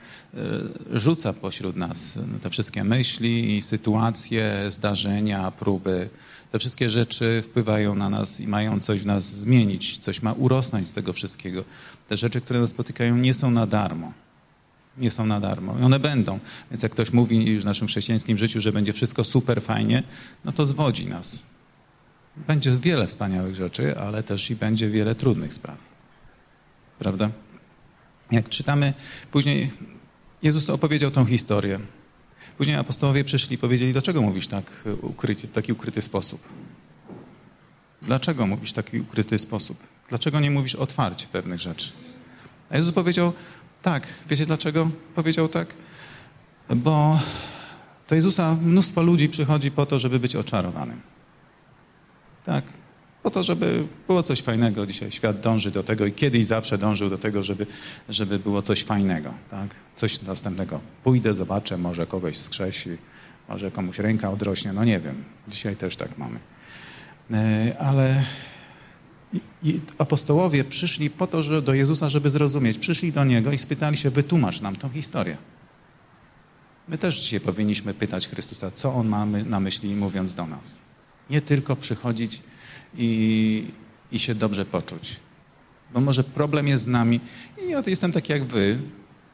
rzuca 0.92 1.34
pośród 1.34 1.75
nas 1.75 2.20
te 2.42 2.50
wszystkie 2.50 2.84
myśli, 2.84 3.62
sytuacje, 3.62 4.72
zdarzenia, 4.72 5.51
próby. 5.51 6.10
Te 6.52 6.60
wszystkie 6.60 6.90
rzeczy 6.90 7.44
wpływają 7.46 7.96
na 7.96 8.10
nas 8.10 8.40
i 8.40 8.48
mają 8.48 8.80
coś 8.80 9.00
w 9.00 9.06
nas 9.06 9.24
zmienić, 9.24 9.98
coś 9.98 10.22
ma 10.22 10.34
urosnąć 10.34 10.88
z 10.88 10.94
tego 10.94 11.14
wszystkiego. 11.14 11.64
Te 12.10 12.18
rzeczy, 12.18 12.42
które 12.42 12.60
nas 12.60 12.70
spotykają, 12.70 13.18
nie 13.18 13.34
są 13.34 13.52
na 13.52 13.68
darmo 13.68 14.14
nie 14.98 15.12
są 15.12 15.25
na 15.25 15.40
darmo. 15.40 15.80
I 15.80 15.84
one 15.84 16.00
będą. 16.00 16.40
Więc 16.72 16.84
jak 16.84 16.92
ktoś 16.92 17.14
mówi 17.14 17.60
w 17.60 17.66
naszym 17.66 17.88
chrześcijańskim 17.88 18.38
życiu, 18.38 18.62
że 18.62 18.72
będzie 18.72 18.94
wszystko 18.94 19.24
super 19.24 19.62
fajnie, 19.62 20.04
no 20.46 20.52
to 20.52 20.66
zwodzi 20.66 21.08
nas. 21.08 21.44
Będzie 22.48 22.78
wiele 22.78 23.08
wspaniałych 23.08 23.56
rzeczy, 23.56 23.98
ale 23.98 24.24
też 24.24 24.52
i 24.52 24.56
będzie 24.56 24.90
wiele 24.90 25.16
trudnych 25.16 25.54
spraw. 25.54 25.78
Prawda? 27.00 27.30
Jak 28.32 28.50
czytamy 28.50 28.94
później, 29.32 29.72
Jezus 30.44 30.70
opowiedział 30.70 31.12
tą 31.12 31.25
historię. 31.25 31.80
Później 32.58 32.76
apostołowie 32.76 33.24
przyszli 33.24 33.56
i 33.56 33.58
powiedzieli, 33.58 33.92
dlaczego 33.92 34.22
mówisz 34.22 34.48
tak 34.48 34.84
ukrycie, 35.02 35.48
w 35.48 35.52
taki 35.52 35.74
ukryty 35.74 36.02
sposób? 36.02 36.42
Dlaczego 38.02 38.48
mówisz 38.48 38.70
w 38.70 38.74
taki 38.74 39.00
ukryty 39.00 39.38
sposób? 39.38 39.78
Dlaczego 40.10 40.40
nie 40.40 40.52
mówisz 40.52 40.76
otwarcie 40.76 41.28
pewnych 41.28 41.60
rzeczy? 41.60 41.92
A 42.70 42.76
Jezus 42.76 42.94
powiedział, 42.94 43.34
tak, 43.82 44.08
wiecie 44.30 44.46
dlaczego 44.46 44.90
powiedział 45.16 45.48
tak? 45.48 45.74
Bo 46.70 47.20
do 48.08 48.16
Jezusa 48.16 48.58
mnóstwo 48.62 49.04
ludzi 49.04 49.30
przychodzi 49.30 49.72
po 49.72 49.86
to, 49.86 50.00
żeby 50.00 50.20
być 50.20 50.36
oczarowanym. 50.36 51.02
Tak, 52.46 52.64
po 53.25 53.32
to, 53.32 53.44
żeby 53.44 53.84
było 54.08 54.24
coś 54.24 54.41
fajnego. 54.41 54.88
Dzisiaj 54.88 55.12
świat 55.12 55.39
dąży 55.39 55.72
do 55.72 55.84
tego 55.84 56.05
i 56.05 56.12
kiedyś 56.12 56.46
zawsze 56.46 56.77
dążył 56.77 57.10
do 57.10 57.17
tego, 57.17 57.44
żeby, 57.44 57.65
żeby 58.10 58.39
było 58.39 58.62
coś 58.62 58.84
fajnego, 58.84 59.34
tak? 59.51 59.75
coś 59.96 60.22
następnego. 60.22 60.79
Pójdę, 61.03 61.34
zobaczę, 61.34 61.77
może 61.77 62.08
kogoś 62.08 62.38
skrzesi, 62.38 62.89
może 63.50 63.72
komuś 63.72 64.00
ręka 64.00 64.32
odrośnie, 64.32 64.74
no 64.74 64.84
nie 64.84 65.00
wiem. 65.00 65.24
Dzisiaj 65.48 65.75
też 65.75 65.96
tak 65.96 66.17
mamy. 66.17 66.39
E, 67.32 67.75
ale 67.79 68.24
apostołowie 69.98 70.63
przyszli 70.63 71.10
po 71.10 71.27
to, 71.27 71.44
że 71.44 71.62
do 71.62 71.74
Jezusa, 71.74 72.10
żeby 72.10 72.29
zrozumieć. 72.29 72.77
Przyszli 72.77 73.12
do 73.12 73.24
Niego 73.24 73.51
i 73.51 73.58
spytali 73.58 73.98
się, 73.98 74.10
wytłumacz 74.10 74.62
nam 74.62 74.75
tą 74.75 74.89
historię. 74.89 75.38
My 76.88 76.98
też 76.98 77.20
dzisiaj 77.20 77.39
powinniśmy 77.39 77.94
pytać 77.94 78.27
Chrystusa, 78.27 78.72
co 78.72 78.94
On 78.94 79.08
ma 79.08 79.25
na 79.25 79.60
myśli, 79.60 79.96
mówiąc 79.96 80.34
do 80.34 80.46
nas. 80.46 80.79
Nie 81.29 81.41
tylko 81.41 81.75
przychodzić 81.75 82.41
i, 82.98 83.68
i 84.12 84.20
się 84.20 84.36
dobrze 84.36 84.66
poczuć. 84.66 85.20
Bo 85.94 86.02
może 86.02 86.24
problem 86.24 86.68
jest 86.68 86.84
z 86.84 86.88
nami. 86.88 87.20
I 87.66 87.70
ja 87.70 87.84
jestem 87.88 88.12
tak 88.12 88.30
jak 88.30 88.44
wy. 88.44 88.80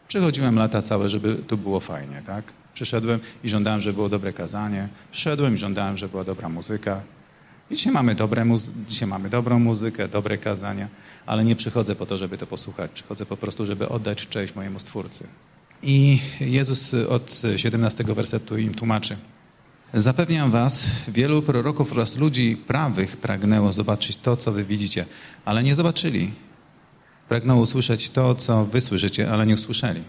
Przychodziłem 0.08 0.56
lata 0.56 0.82
całe, 0.82 1.10
żeby 1.10 1.36
tu 1.36 1.58
było 1.58 1.80
fajnie, 1.80 2.22
tak? 2.26 2.54
Przyszedłem 2.74 3.20
i 3.44 3.50
żądałem, 3.50 3.82
żeby 3.82 3.94
było 3.94 4.10
dobre 4.10 4.34
kazanie. 4.34 4.90
Przyszedłem 5.12 5.56
i 5.56 5.58
żądałem, 5.58 5.98
żeby 5.98 6.12
była 6.12 6.24
dobra 6.24 6.50
muzyka. 6.50 7.02
I 7.70 7.76
dzisiaj 7.76 7.94
mamy, 7.94 8.16
dobre 8.16 8.46
dzisiaj 8.88 9.08
mamy 9.08 9.30
dobrą 9.30 9.60
muzykę, 9.60 10.08
dobre 10.08 10.38
kazania, 10.38 10.88
ale 11.26 11.44
nie 11.44 11.56
przychodzę 11.56 11.96
po 11.96 12.06
to, 12.06 12.18
żeby 12.18 12.38
to 12.38 12.48
posłuchać. 12.48 12.92
Przychodzę 12.92 13.26
po 13.26 13.38
prostu, 13.38 13.66
żeby 13.66 13.90
oddać 13.90 14.28
cześć 14.28 14.56
mojemu 14.56 14.80
Stwórcy. 14.80 15.28
I 15.84 16.20
Jezus 16.40 16.94
od 16.94 17.42
17 17.58 18.04
wersetu 18.04 18.58
im 18.58 18.74
tłumaczy. 18.74 19.18
Zapewniam 19.94 20.52
was, 20.52 20.86
wielu 21.08 21.42
proroków 21.42 21.92
oraz 21.92 22.18
ludzi 22.18 22.58
prawych 22.68 23.18
pragnęło 23.18 23.72
zobaczyć 23.72 24.18
to, 24.18 24.38
co 24.38 24.52
wy 24.52 24.66
widzicie, 24.66 25.06
ale 25.46 25.64
nie 25.64 25.76
zobaczyli. 25.76 26.34
Pragnęło 27.30 27.62
usłyszeć 27.62 28.10
to, 28.10 28.36
co 28.36 28.66
wy 28.66 28.82
słyszycie, 28.82 29.32
ale 29.32 29.48
nie 29.48 29.54
usłyszeli. 29.54 30.04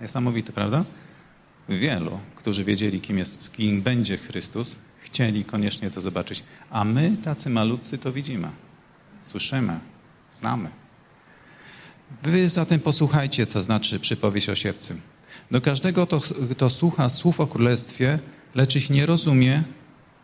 Niesamowite, 0.00 0.52
prawda? 0.52 0.84
Wielu, 1.68 2.18
którzy 2.36 2.64
wiedzieli, 2.64 3.00
kim, 3.00 3.18
jest, 3.18 3.52
kim 3.52 3.82
będzie 3.82 4.16
Chrystus, 4.16 4.76
chcieli 5.00 5.44
koniecznie 5.44 5.90
to 5.90 6.00
zobaczyć. 6.00 6.44
A 6.70 6.84
my, 6.84 7.16
tacy 7.24 7.50
malutcy, 7.50 7.98
to 7.98 8.12
widzimy. 8.12 8.48
Słyszymy, 9.22 9.80
znamy. 10.32 10.70
Wy 12.22 12.48
zatem 12.48 12.80
posłuchajcie, 12.80 13.46
co 13.46 13.62
znaczy 13.62 14.00
przypowieść 14.00 14.48
o 14.48 14.54
siewcy. 14.54 14.96
Do 15.50 15.60
każdego, 15.60 16.06
kto, 16.06 16.20
kto 16.50 16.70
słucha 16.70 17.08
słów 17.08 17.40
o 17.40 17.46
królestwie, 17.46 18.18
lecz 18.54 18.76
ich 18.76 18.90
nie 18.90 19.06
rozumie, 19.06 19.62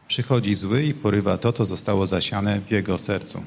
przychodzi 0.09 0.55
zły 0.55 0.83
i 0.83 0.95
porywa 0.95 1.39
to, 1.39 1.53
co 1.53 1.65
zostało 1.65 2.07
zasiane 2.07 2.61
w 2.61 2.71
jego 2.71 2.99
sercu. 2.99 3.43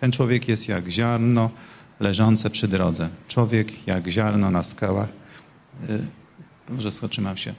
Ten 0.00 0.12
człowiek 0.12 0.48
jest 0.48 0.68
jak 0.68 0.88
ziarno 0.88 1.50
leżące 2.00 2.50
przy 2.50 2.68
drodze. 2.68 3.08
Człowiek 3.28 3.86
jak 3.86 4.08
ziarno 4.08 4.50
na 4.50 4.62
skałach. 4.62 5.08
Y, 5.90 6.06
może 6.68 6.90
zatrzymam 6.90 7.36
się. 7.36 7.54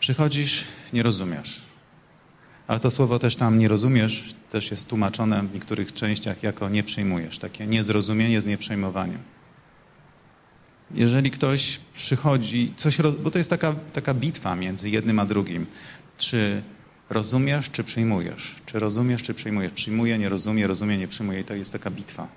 Przychodzisz, 0.00 0.64
nie 0.92 1.02
rozumiesz. 1.02 1.62
Ale 2.66 2.80
to 2.80 2.90
słowo 2.90 3.18
też 3.18 3.36
tam 3.36 3.58
nie 3.58 3.68
rozumiesz, 3.68 4.34
też 4.50 4.70
jest 4.70 4.88
tłumaczone 4.88 5.42
w 5.42 5.54
niektórych 5.54 5.92
częściach 5.92 6.42
jako 6.42 6.68
nie 6.68 6.82
przyjmujesz. 6.82 7.38
Takie 7.38 7.66
niezrozumienie 7.66 8.40
z 8.40 8.46
nieprzejmowaniem. 8.46 9.18
Jeżeli 10.94 11.30
ktoś 11.30 11.80
przychodzi, 11.94 12.72
coś, 12.76 12.98
bo 13.22 13.30
to 13.30 13.38
jest 13.38 13.50
taka, 13.50 13.74
taka 13.92 14.14
bitwa 14.14 14.56
między 14.56 14.90
jednym 14.90 15.18
a 15.18 15.26
drugim. 15.26 15.66
Czy 16.18 16.62
rozumiesz, 17.10 17.70
czy 17.70 17.84
przyjmujesz? 17.84 18.54
Czy 18.66 18.78
rozumiesz, 18.78 19.22
czy 19.22 19.34
przyjmujesz? 19.34 19.72
Przyjmuję, 19.72 20.18
nie 20.18 20.28
rozumie, 20.28 20.66
rozumie, 20.66 20.98
nie 20.98 21.08
przyjmuje. 21.08 21.40
I 21.40 21.44
to 21.44 21.54
jest 21.54 21.72
taka 21.72 21.90
bitwa. 21.90 22.28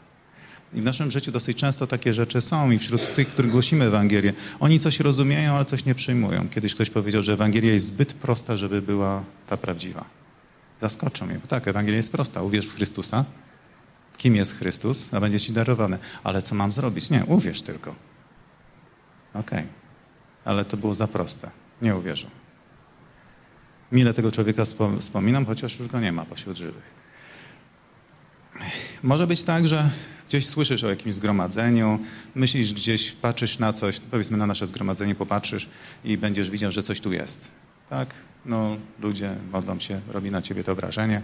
I 0.73 0.81
w 0.81 0.83
naszym 0.83 1.11
życiu 1.11 1.31
dosyć 1.31 1.57
często 1.57 1.87
takie 1.87 2.13
rzeczy 2.13 2.41
są 2.41 2.71
i 2.71 2.79
wśród 2.79 3.15
tych, 3.15 3.27
których 3.27 3.51
głosimy 3.51 3.85
Ewangelię, 3.85 4.33
oni 4.59 4.79
coś 4.79 4.99
rozumieją, 4.99 5.53
ale 5.53 5.65
coś 5.65 5.85
nie 5.85 5.95
przyjmują. 5.95 6.49
Kiedyś 6.49 6.75
ktoś 6.75 6.89
powiedział, 6.89 7.21
że 7.21 7.33
Ewangelia 7.33 7.73
jest 7.73 7.85
zbyt 7.85 8.13
prosta, 8.13 8.57
żeby 8.57 8.81
była 8.81 9.23
ta 9.47 9.57
prawdziwa. 9.57 10.05
Zaskoczą 10.81 11.25
mnie, 11.25 11.39
bo 11.41 11.47
tak, 11.47 11.67
Ewangelia 11.67 11.97
jest 11.97 12.11
prosta. 12.11 12.43
Uwierz 12.43 12.67
w 12.67 12.75
Chrystusa, 12.75 13.25
kim 14.17 14.35
jest 14.35 14.57
Chrystus, 14.57 15.13
a 15.13 15.19
będzie 15.19 15.39
ci 15.39 15.53
darowane. 15.53 15.99
Ale 16.23 16.41
co 16.41 16.55
mam 16.55 16.71
zrobić? 16.71 17.09
Nie, 17.09 17.25
uwierz 17.25 17.61
tylko. 17.61 18.10
Okej, 19.33 19.59
okay. 19.59 19.67
ale 20.45 20.65
to 20.65 20.77
było 20.77 20.93
za 20.93 21.07
proste. 21.07 21.51
Nie 21.81 21.95
uwierzył. 21.95 22.29
Mile 23.91 24.13
tego 24.13 24.31
człowieka 24.31 24.63
wspominam, 24.99 25.45
chociaż 25.45 25.79
już 25.79 25.87
go 25.87 25.99
nie 25.99 26.11
ma 26.11 26.25
pośród 26.25 26.57
żywych. 26.57 27.01
Może 29.03 29.27
być 29.27 29.43
tak, 29.43 29.67
że 29.67 29.89
gdzieś 30.27 30.47
słyszysz 30.47 30.83
o 30.83 30.89
jakimś 30.89 31.15
zgromadzeniu, 31.15 31.99
myślisz 32.35 32.73
gdzieś, 32.73 33.11
patrzysz 33.11 33.59
na 33.59 33.73
coś, 33.73 33.99
powiedzmy 33.99 34.37
na 34.37 34.45
nasze 34.45 34.67
zgromadzenie, 34.67 35.15
popatrzysz 35.15 35.69
i 36.03 36.17
będziesz 36.17 36.49
widział, 36.49 36.71
że 36.71 36.83
coś 36.83 36.99
tu 36.99 37.13
jest. 37.13 37.51
Tak? 37.89 38.13
No, 38.45 38.77
ludzie 38.99 39.35
modlą 39.51 39.79
się, 39.79 40.01
robi 40.07 40.31
na 40.31 40.41
ciebie 40.41 40.63
to 40.63 40.75
wrażenie, 40.75 41.21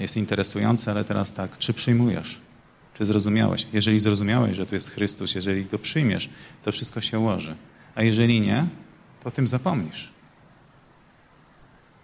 jest 0.00 0.16
interesujące, 0.16 0.90
ale 0.90 1.04
teraz 1.04 1.32
tak, 1.32 1.58
czy 1.58 1.74
przyjmujesz? 1.74 2.38
Czy 3.00 3.06
zrozumiałeś? 3.06 3.66
Jeżeli 3.72 4.00
zrozumiałeś, 4.00 4.56
że 4.56 4.66
tu 4.66 4.74
jest 4.74 4.90
Chrystus, 4.90 5.34
jeżeli 5.34 5.64
Go 5.64 5.78
przyjmiesz, 5.78 6.30
to 6.64 6.72
wszystko 6.72 7.00
się 7.00 7.18
ułoży. 7.18 7.56
A 7.94 8.02
jeżeli 8.02 8.40
nie, 8.40 8.66
to 9.22 9.28
o 9.28 9.30
tym 9.30 9.48
zapomnisz. 9.48 10.10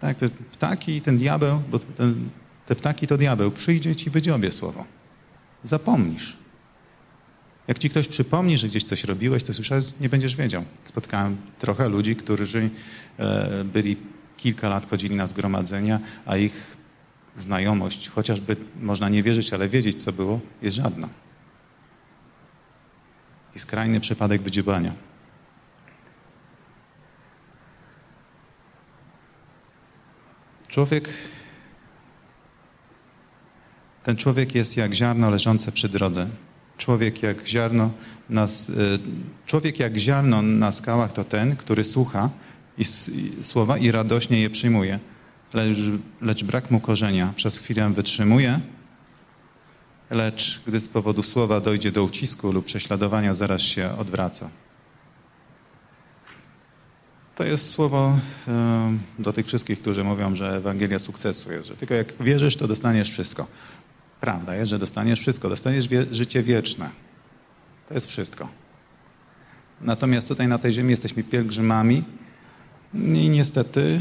Tak, 0.00 0.16
te 0.16 0.28
ptaki 0.28 0.96
i 0.96 1.00
ten 1.00 1.18
diabeł, 1.18 1.62
bo 1.70 1.78
ten, 1.78 2.28
te 2.66 2.76
ptaki 2.76 3.06
to 3.06 3.16
diabeł, 3.16 3.50
przyjdzie 3.50 3.96
ci 3.96 4.10
wydziobie 4.10 4.52
słowo. 4.52 4.84
Zapomnisz. 5.62 6.36
Jak 7.68 7.78
ci 7.78 7.90
ktoś 7.90 8.08
przypomni, 8.08 8.58
że 8.58 8.68
gdzieś 8.68 8.84
coś 8.84 9.04
robiłeś, 9.04 9.42
to 9.42 9.54
słyszałeś, 9.54 9.84
nie 10.00 10.08
będziesz 10.08 10.36
wiedział. 10.36 10.64
Spotkałem 10.84 11.36
trochę 11.58 11.88
ludzi, 11.88 12.16
którzy 12.16 12.70
e, 13.18 13.64
byli 13.64 13.96
kilka 14.36 14.68
lat, 14.68 14.90
chodzili 14.90 15.16
na 15.16 15.26
zgromadzenia, 15.26 16.00
a 16.26 16.36
ich 16.36 16.76
znajomość, 17.36 18.08
chociażby 18.08 18.56
można 18.80 19.08
nie 19.08 19.22
wierzyć, 19.22 19.52
ale 19.52 19.68
wiedzieć, 19.68 20.02
co 20.02 20.12
było, 20.12 20.40
jest 20.62 20.76
żadna. 20.76 21.08
I 23.54 23.58
skrajny 23.58 24.00
przypadek 24.00 24.42
wydziebania. 24.42 24.92
Człowiek, 30.68 31.08
ten 34.04 34.16
człowiek 34.16 34.54
jest 34.54 34.76
jak 34.76 34.94
ziarno 34.94 35.30
leżące 35.30 35.72
przy 35.72 35.88
drodze. 35.88 36.28
Człowiek 36.78 37.22
jak 37.22 37.46
ziarno 37.46 37.90
na, 38.30 38.44
e, 38.44 38.48
człowiek 39.46 39.80
jak 39.80 39.96
ziarno 39.96 40.42
na 40.42 40.72
skałach 40.72 41.12
to 41.12 41.24
ten, 41.24 41.56
który 41.56 41.84
słucha 41.84 42.30
i, 42.78 42.82
i 42.82 43.44
słowa 43.44 43.78
i 43.78 43.90
radośnie 43.90 44.40
je 44.40 44.50
przyjmuje, 44.50 44.98
lecz, 45.56 45.78
lecz 46.20 46.44
brak 46.44 46.70
mu 46.70 46.80
korzenia 46.80 47.32
przez 47.36 47.58
chwilę 47.58 47.90
wytrzymuje, 47.90 48.60
lecz 50.10 50.62
gdy 50.66 50.80
z 50.80 50.88
powodu 50.88 51.22
słowa 51.22 51.60
dojdzie 51.60 51.92
do 51.92 52.04
ucisku 52.04 52.52
lub 52.52 52.64
prześladowania, 52.64 53.34
zaraz 53.34 53.62
się 53.62 53.98
odwraca. 53.98 54.50
To 57.34 57.44
jest 57.44 57.68
słowo 57.68 58.18
do 59.18 59.32
tych 59.32 59.46
wszystkich, 59.46 59.80
którzy 59.80 60.04
mówią, 60.04 60.34
że 60.34 60.56
Ewangelia 60.56 60.98
sukcesu 60.98 61.52
jest, 61.52 61.68
że 61.68 61.76
tylko 61.76 61.94
jak 61.94 62.22
wierzysz, 62.22 62.56
to 62.56 62.68
dostaniesz 62.68 63.12
wszystko. 63.12 63.46
Prawda 64.20 64.54
jest, 64.54 64.70
że 64.70 64.78
dostaniesz 64.78 65.20
wszystko, 65.20 65.48
dostaniesz 65.48 65.88
wie 65.88 66.06
życie 66.12 66.42
wieczne. 66.42 66.90
To 67.88 67.94
jest 67.94 68.06
wszystko. 68.06 68.48
Natomiast 69.80 70.28
tutaj 70.28 70.48
na 70.48 70.58
tej 70.58 70.72
ziemi 70.72 70.90
jesteśmy 70.90 71.24
pielgrzymami 71.24 72.04
i 72.94 73.28
niestety 73.30 74.00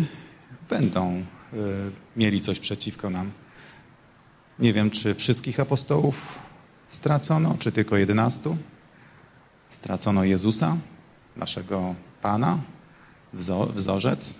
będą 0.69 1.25
mieli 2.15 2.41
coś 2.41 2.59
przeciwko 2.59 3.09
nam. 3.09 3.31
Nie 4.59 4.73
wiem, 4.73 4.91
czy 4.91 5.15
wszystkich 5.15 5.59
apostołów 5.59 6.39
stracono, 6.89 7.55
czy 7.59 7.71
tylko 7.71 7.97
jedenastu. 7.97 8.57
Stracono 9.69 10.23
Jezusa, 10.23 10.77
naszego 11.35 11.95
Pana, 12.21 12.59
wzorzec. 13.75 14.37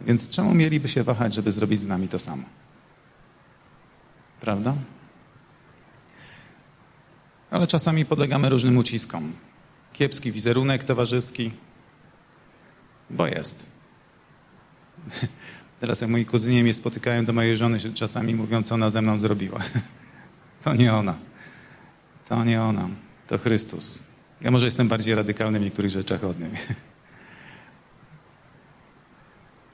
Więc 0.00 0.28
czemu 0.28 0.54
mieliby 0.54 0.88
się 0.88 1.02
wahać, 1.02 1.34
żeby 1.34 1.50
zrobić 1.50 1.80
z 1.80 1.86
nami 1.86 2.08
to 2.08 2.18
samo? 2.18 2.44
Prawda? 4.40 4.74
Ale 7.50 7.66
czasami 7.66 8.04
podlegamy 8.04 8.48
różnym 8.48 8.76
uciskom. 8.76 9.32
Kiepski 9.92 10.32
wizerunek 10.32 10.84
towarzyski, 10.84 11.50
bo 13.10 13.26
jest. 13.26 13.70
Teraz 15.80 16.00
jak 16.00 16.10
moi 16.10 16.24
kuzyni 16.24 16.62
mnie 16.62 16.74
spotykają 16.74 17.24
do 17.24 17.32
mojej 17.32 17.56
żony, 17.56 17.78
czasami 17.94 18.34
mówią, 18.34 18.62
co 18.62 18.74
ona 18.74 18.90
ze 18.90 19.02
mną 19.02 19.18
zrobiła. 19.18 19.60
To 20.64 20.74
nie 20.74 20.94
ona. 20.94 21.18
To 22.28 22.44
nie 22.44 22.62
ona. 22.62 22.88
To 23.26 23.38
Chrystus. 23.38 24.02
Ja 24.40 24.50
może 24.50 24.66
jestem 24.66 24.88
bardziej 24.88 25.14
radykalny 25.14 25.58
w 25.58 25.62
niektórych 25.62 25.90
rzeczach 25.90 26.24
od 26.24 26.40
niej. 26.40 26.50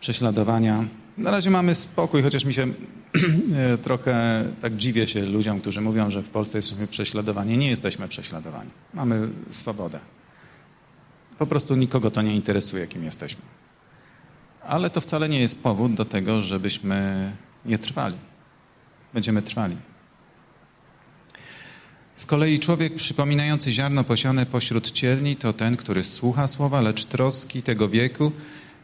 Prześladowania. 0.00 0.84
Na 1.18 1.30
razie 1.30 1.50
mamy 1.50 1.75
spokój, 1.75 2.23
chociaż 2.23 2.44
mi 2.44 2.54
się 2.54 2.66
trochę 3.82 4.44
tak 4.61 4.76
dziwię 4.76 5.06
się 5.06 5.26
ludziom, 5.26 5.61
którzy 5.61 5.80
mówią, 5.80 6.11
że 6.11 6.23
w 6.23 6.28
Polsce 6.28 6.58
jesteśmy 6.58 6.87
prześladowani. 6.87 7.58
Nie 7.58 7.70
jesteśmy 7.70 8.08
prześladowani. 8.08 8.70
Mamy 8.94 9.28
swobodę. 9.50 10.00
Po 11.38 11.46
prostu 11.46 11.76
nikogo 11.76 12.11
to 12.11 12.23
nie 12.23 12.37
interesuje, 12.37 12.87
kim 12.87 13.04
jesteśmy. 13.04 13.42
Ale 14.66 14.90
to 14.90 15.00
wcale 15.00 15.28
nie 15.28 15.40
jest 15.40 15.62
powód 15.62 15.94
do 15.94 16.04
tego, 16.04 16.42
żebyśmy 16.42 17.33
nie 17.64 17.78
trwali. 17.78 18.16
Będziemy 19.14 19.42
trwali. 19.42 19.76
Z 22.16 22.26
kolei 22.26 22.61
człowiek 22.61 22.94
przypominający 22.94 23.73
ziarno 23.73 24.04
posiane 24.04 24.47
pośród 24.47 24.90
cierni 24.90 25.37
to 25.37 25.52
ten, 25.52 25.76
który 25.76 26.04
słucha 26.04 26.47
słowa, 26.47 26.80
lecz 26.80 27.04
troski 27.04 27.62
tego 27.62 27.88
wieku 27.88 28.33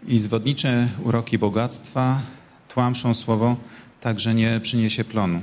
i 0.07 0.19
zwodnicze 0.19 0.89
uroki 1.05 1.39
bogactwa 1.39 2.21
tłamszą 2.69 3.15
słowo, 3.15 3.57
tak 4.01 4.21
że 4.21 4.35
nie 4.35 4.61
przyniesie 4.61 5.05
plonu. 5.05 5.43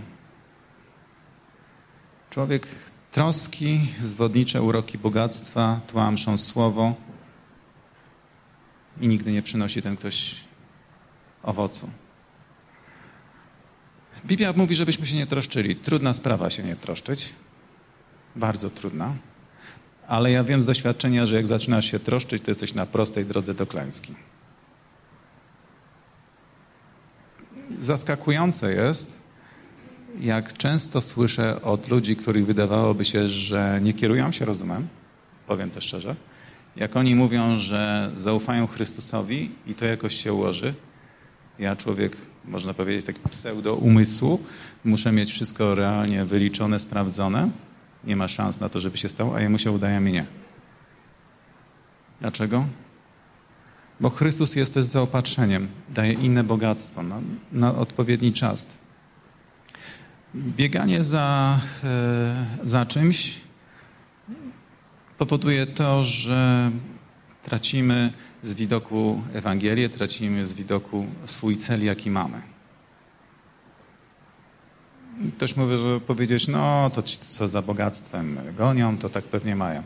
Człowiek 2.29 2.67
troski, 3.12 3.79
zwodnicze 4.01 4.62
uroki 4.62 4.98
bogactwa 4.98 5.79
tłamszą 5.88 6.38
słowo 6.38 6.96
i 9.01 9.07
nigdy 9.07 9.31
nie 9.31 9.41
przynosi 9.41 9.81
ten 9.81 9.97
ktoś 9.97 10.35
owocu. 11.43 11.89
Biblia 14.25 14.53
mówi, 14.53 14.75
żebyśmy 14.75 15.07
się 15.07 15.15
nie 15.15 15.25
troszczyli. 15.25 15.75
Trudna 15.75 16.13
sprawa 16.13 16.49
się 16.49 16.63
nie 16.63 16.75
troszczyć. 16.75 17.33
Bardzo 18.35 18.69
trudna. 18.69 19.15
Ale 20.07 20.31
ja 20.31 20.43
wiem 20.43 20.61
z 20.61 20.65
doświadczenia, 20.65 21.25
że 21.25 21.35
jak 21.35 21.47
zaczynasz 21.47 21.91
się 21.91 21.99
troszczyć, 21.99 22.43
to 22.43 22.51
jesteś 22.51 22.73
na 22.73 22.85
prostej 22.85 23.25
drodze 23.25 23.53
do 23.53 23.67
klęski. 23.67 24.15
Zaskakujące 27.79 28.73
jest, 28.73 29.17
jak 30.19 30.53
często 30.53 31.01
słyszę 31.01 31.61
od 31.61 31.87
ludzi, 31.87 32.15
których 32.15 32.45
wydawałoby 32.45 33.05
się, 33.05 33.29
że 33.29 33.79
nie 33.83 33.93
kierują 33.93 34.31
się 34.31 34.45
rozumem, 34.45 34.88
powiem 35.47 35.71
to 35.71 35.81
szczerze, 35.81 36.15
jak 36.77 36.95
oni 36.95 37.15
mówią, 37.15 37.59
że 37.59 38.11
zaufają 38.15 38.67
Chrystusowi 38.67 39.51
i 39.67 39.73
to 39.73 39.85
jakoś 39.85 40.15
się 40.15 40.33
ułoży, 40.33 40.73
ja 41.59 41.75
człowiek, 41.75 42.17
można 42.45 42.73
powiedzieć, 42.73 43.05
taki 43.05 43.19
pseudo 43.29 43.75
umysłu, 43.75 44.43
muszę 44.83 45.11
mieć 45.11 45.31
wszystko 45.31 45.75
realnie 45.75 46.25
wyliczone, 46.25 46.79
sprawdzone. 46.79 47.49
Nie 48.03 48.15
ma 48.15 48.27
szans 48.27 48.59
na 48.59 48.69
to, 48.69 48.79
żeby 48.79 48.97
się 48.97 49.09
stało, 49.09 49.35
a 49.35 49.41
jemu 49.41 49.59
się 49.59 49.71
udaje 49.71 49.99
mnie. 49.99 50.25
Dlaczego? 52.21 52.65
Bo 53.99 54.09
Chrystus 54.09 54.55
jest 54.55 54.73
też 54.73 54.85
zaopatrzeniem, 54.85 55.67
daje 55.89 56.13
inne 56.13 56.43
bogactwo 56.43 57.03
na, 57.03 57.21
na 57.51 57.75
odpowiedni 57.75 58.33
czas. 58.33 58.67
Bieganie 60.35 61.03
za, 61.03 61.59
e, 61.83 62.45
za 62.63 62.85
czymś 62.85 63.46
powoduje 65.17 65.65
to, 65.65 66.03
że 66.03 66.71
tracimy 67.43 68.13
z 68.43 68.53
widoku 68.53 69.21
Ewangelię, 69.34 69.89
tracimy 69.89 70.45
z 70.45 70.53
widoku 70.53 71.06
swój 71.25 71.58
cel, 71.58 71.84
jaki 71.84 72.10
mamy. 72.10 72.41
Ktoś 75.38 75.56
mówi, 75.56 75.77
że 75.77 75.99
powiedzieć, 75.99 76.47
no 76.47 76.89
to 76.93 77.01
ci, 77.01 77.17
co 77.17 77.49
za 77.49 77.62
bogactwem 77.62 78.39
gonią, 78.58 78.97
to 78.97 79.10
tak 79.10 79.23
pewnie 79.23 79.56
mają. 79.56 79.84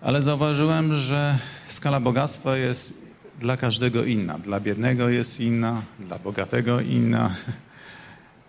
Ale 0.00 0.22
zauważyłem, 0.22 0.96
że 0.96 1.38
skala 1.68 2.00
bogactwa 2.00 2.56
jest 2.56 2.94
dla 3.40 3.56
każdego 3.56 4.04
inna. 4.04 4.38
Dla 4.38 4.60
biednego 4.60 5.08
jest 5.08 5.40
inna, 5.40 5.82
dla 5.98 6.18
bogatego 6.18 6.80
inna. 6.80 7.30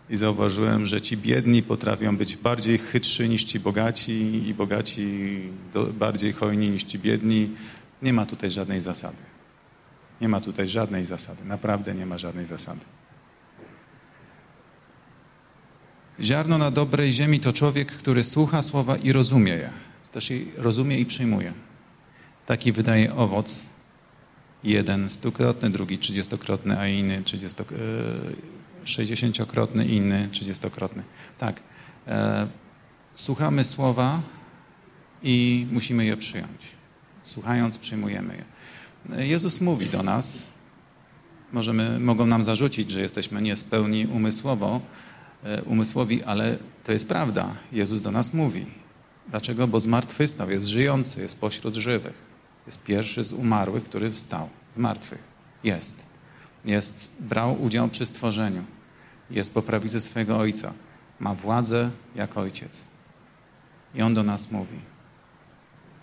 I 0.09 0.15
zauważyłem, 0.15 0.85
że 0.85 1.01
ci 1.01 1.17
biedni 1.17 1.63
potrafią 1.63 2.17
być 2.17 2.37
bardziej 2.37 2.77
chytrzy 2.77 3.29
niż 3.29 3.43
ci 3.43 3.59
bogaci 3.59 4.47
i 4.47 4.53
bogaci 4.53 5.39
bardziej 5.93 6.33
hojni 6.33 6.69
niż 6.69 6.83
ci 6.83 6.99
biedni. 6.99 7.49
Nie 8.01 8.13
ma 8.13 8.25
tutaj 8.25 8.49
żadnej 8.49 8.81
zasady. 8.81 9.23
Nie 10.21 10.29
ma 10.29 10.41
tutaj 10.41 10.67
żadnej 10.67 11.05
zasady. 11.05 11.45
Naprawdę 11.45 11.95
nie 11.95 12.05
ma 12.05 12.17
żadnej 12.17 12.45
zasady. 12.45 12.81
Ziarno 16.21 16.57
na 16.57 16.71
dobrej 16.71 17.13
ziemi 17.13 17.39
to 17.39 17.53
człowiek, 17.53 17.91
który 17.91 18.23
słucha 18.23 18.61
słowa 18.61 18.97
i 18.97 19.11
rozumie 19.11 19.53
je. 19.53 19.73
Też 20.11 20.29
je 20.29 20.39
rozumie 20.57 20.99
i 20.99 21.05
przyjmuje. 21.05 21.53
Taki 22.45 22.71
wydaje 22.71 23.15
owoc. 23.15 23.65
Jeden 24.63 25.09
stukrotny, 25.09 25.69
drugi 25.69 25.97
trzydziestokrotny, 25.97 26.79
a 26.79 26.87
inny 26.87 27.23
trzydziestokrotny 27.23 27.85
sześćdziesięciokrotny, 28.86 29.86
inny 29.86 30.30
trzydziestokrotny. 30.32 31.04
Tak. 31.39 31.60
E, 32.08 32.48
słuchamy 33.15 33.63
słowa 33.63 34.21
i 35.24 35.67
musimy 35.71 36.06
je 36.06 36.17
przyjąć. 36.17 36.62
Słuchając, 37.24 37.78
przyjmujemy 37.78 38.36
je. 38.36 38.45
Jezus 39.26 39.62
mówi 39.62 39.86
do 39.86 40.04
nas, 40.04 40.48
możemy, 41.52 42.00
mogą 42.00 42.26
nam 42.26 42.43
zarzucić, 42.43 42.91
że 42.91 43.02
jesteśmy 43.02 43.41
niespełni 43.41 44.08
umysłowo, 44.08 44.82
e, 45.43 45.63
umysłowi, 45.63 46.24
ale 46.24 46.58
to 46.84 46.91
jest 46.91 47.08
prawda. 47.08 47.56
Jezus 47.71 48.02
do 48.02 48.12
nas 48.12 48.34
mówi. 48.34 48.65
Dlaczego? 49.30 49.67
Bo 49.67 49.80
zmartwychwstał, 49.80 50.50
jest 50.50 50.67
żyjący, 50.67 51.21
jest 51.21 51.39
pośród 51.39 51.76
żywych. 51.76 52.26
Jest 52.65 52.84
pierwszy 52.84 53.24
z 53.24 53.34
umarłych, 53.34 53.84
który 53.84 54.12
wstał 54.12 54.50
z 54.71 54.78
martwych. 54.78 55.24
Jest. 55.63 55.95
Jest, 56.65 57.12
brał 57.19 57.63
udział 57.63 57.88
przy 57.89 58.06
stworzeniu 58.06 58.63
jest 59.29 59.53
po 59.53 59.61
prawicy 59.61 60.01
swojego 60.01 60.38
Ojca. 60.38 60.73
Ma 61.19 61.35
władzę 61.35 61.91
jak 62.15 62.38
Ojciec. 62.38 62.83
I 63.95 64.01
On 64.01 64.13
do 64.13 64.23
nas 64.23 64.51
mówi. 64.51 64.79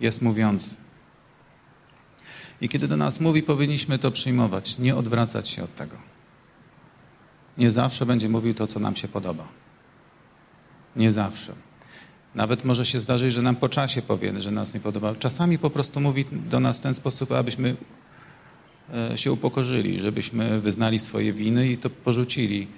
Jest 0.01 0.23
mówiący. 0.23 0.75
I 2.61 2.69
kiedy 2.69 2.89
do 2.89 2.97
nas 2.97 3.21
mówi, 3.21 3.43
powinniśmy 3.43 3.99
to 3.99 4.11
przyjmować, 4.11 4.79
nie 4.79 4.97
odwracać 4.97 5.49
się 5.49 5.63
od 5.63 5.75
tego. 5.75 5.97
Nie 7.59 7.71
zawsze 7.71 8.07
będzie 8.07 8.29
mówił 8.29 8.55
to, 8.55 8.67
co 8.67 8.81
nam 8.81 8.97
się 8.97 9.09
podoba. 9.09 9.49
Nie 10.97 11.11
zawsze. 11.11 11.53
Nawet 12.35 12.65
może 12.65 12.87
się 12.87 13.01
zdarzyć, 13.01 13.33
że 13.33 13.43
nam 13.43 13.57
po 13.57 13.69
czasie 13.69 14.03
powie, 14.03 14.41
że 14.41 14.51
nas 14.51 14.75
nie 14.75 14.81
podoba. 14.81 15.15
Czasami 15.15 15.59
po 15.59 15.71
prostu 15.71 16.01
mówi 16.01 16.25
do 16.33 16.61
nas 16.61 16.79
w 16.79 16.83
ten 16.83 16.95
sposób, 16.95 17.33
abyśmy 17.33 17.77
e, 18.95 19.19
się 19.19 19.33
upokorzyli, 19.33 20.01
żebyśmy 20.01 20.61
wyznali 20.61 20.99
swoje 20.99 21.33
winy 21.33 21.69
i 21.69 21.79
to 21.79 21.91
porzucili. 21.91 22.69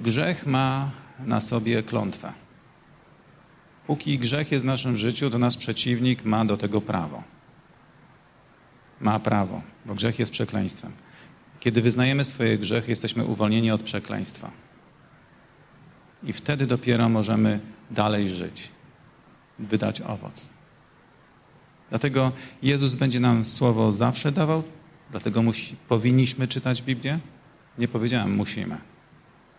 Grzech 0.00 0.46
ma 0.46 0.90
na 1.20 1.40
sobie 1.40 1.82
klątwę. 1.82 2.32
Póki 3.86 4.18
grzech 4.18 4.52
jest 4.52 4.64
w 4.64 4.66
naszym 4.66 4.96
życiu, 4.96 5.30
to 5.30 5.38
nasz 5.38 5.56
przeciwnik 5.56 6.24
ma 6.24 6.44
do 6.44 6.56
tego 6.56 6.80
prawo. 6.80 7.22
Ma 9.00 9.20
prawo, 9.20 9.62
bo 9.86 9.94
grzech 9.94 10.18
jest 10.18 10.32
przekleństwem. 10.32 10.92
Kiedy 11.60 11.82
wyznajemy 11.82 12.24
swoje 12.24 12.58
grzechy, 12.58 12.92
jesteśmy 12.92 13.24
uwolnieni 13.24 13.70
od 13.70 13.82
przekleństwa. 13.82 14.50
I 16.22 16.32
wtedy 16.32 16.66
dopiero 16.66 17.08
możemy 17.08 17.60
dalej 17.90 18.30
żyć, 18.30 18.68
wydać 19.58 20.00
owoc. 20.00 20.48
Dlatego 21.90 22.32
Jezus 22.62 22.94
będzie 22.94 23.20
nam 23.20 23.44
słowo 23.44 23.92
zawsze 23.92 24.32
dawał, 24.32 24.62
Dlatego 25.10 25.42
musi, 25.42 25.76
powinniśmy 25.88 26.48
czytać 26.48 26.82
Biblię? 26.82 27.18
Nie 27.78 27.88
powiedziałem 27.88 28.34
musimy, 28.34 28.78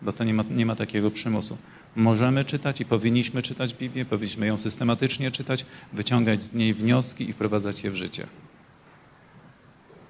bo 0.02 0.12
to 0.12 0.24
nie 0.24 0.34
ma, 0.34 0.44
nie 0.50 0.66
ma 0.66 0.74
takiego 0.76 1.10
przymusu. 1.10 1.58
Możemy 1.96 2.44
czytać 2.44 2.80
i 2.80 2.84
powinniśmy 2.84 3.42
czytać 3.42 3.74
Biblię, 3.74 4.04
powinniśmy 4.04 4.46
ją 4.46 4.58
systematycznie 4.58 5.30
czytać, 5.30 5.66
wyciągać 5.92 6.42
z 6.42 6.52
niej 6.52 6.74
wnioski 6.74 7.30
i 7.30 7.32
wprowadzać 7.32 7.84
je 7.84 7.90
w 7.90 7.96
życie. 7.96 8.26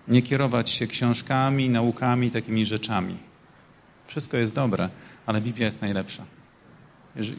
Nie 0.09 0.22
kierować 0.22 0.70
się 0.70 0.87
książkami, 0.87 1.70
naukami, 1.70 2.31
takimi 2.31 2.66
rzeczami. 2.66 3.16
Wszystko 4.07 4.37
jest 4.37 4.55
dobre, 4.55 4.88
ale 5.27 5.40
Biblia 5.40 5.66
jest 5.66 5.81
najlepsza. 5.81 6.24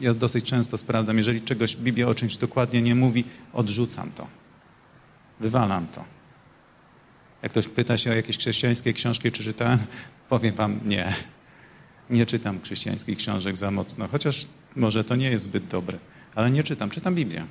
Ja 0.00 0.14
dosyć 0.14 0.44
często 0.44 0.78
sprawdzam, 0.78 1.18
jeżeli 1.18 1.40
czegoś 1.40 1.76
Biblia 1.76 2.08
o 2.08 2.14
czymś 2.14 2.36
dokładnie 2.36 2.82
nie 2.82 2.94
mówi, 2.94 3.24
odrzucam 3.52 4.10
to. 4.12 4.26
Wywalam 5.40 5.86
to. 5.86 6.04
Jak 7.42 7.52
ktoś 7.52 7.68
pyta 7.68 7.98
się 7.98 8.10
o 8.10 8.14
jakieś 8.14 8.38
chrześcijańskie 8.38 8.92
książki, 8.92 9.32
czy 9.32 9.44
czytałem, 9.44 9.78
powiem 10.28 10.54
wam 10.54 10.80
nie. 10.84 11.12
Nie 12.10 12.26
czytam 12.26 12.60
chrześcijańskich 12.60 13.18
książek 13.18 13.56
za 13.56 13.70
mocno, 13.70 14.08
chociaż 14.08 14.46
może 14.76 15.04
to 15.04 15.16
nie 15.16 15.30
jest 15.30 15.44
zbyt 15.44 15.66
dobre, 15.66 15.98
ale 16.34 16.50
nie 16.50 16.62
czytam, 16.62 16.90
czytam 16.90 17.14
Biblię. 17.14 17.46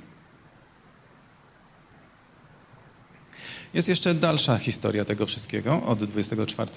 Jest 3.74 3.88
jeszcze 3.88 4.14
dalsza 4.14 4.58
historia 4.58 5.04
tego 5.04 5.26
wszystkiego, 5.26 5.82
od 5.82 6.04
24 6.04 6.70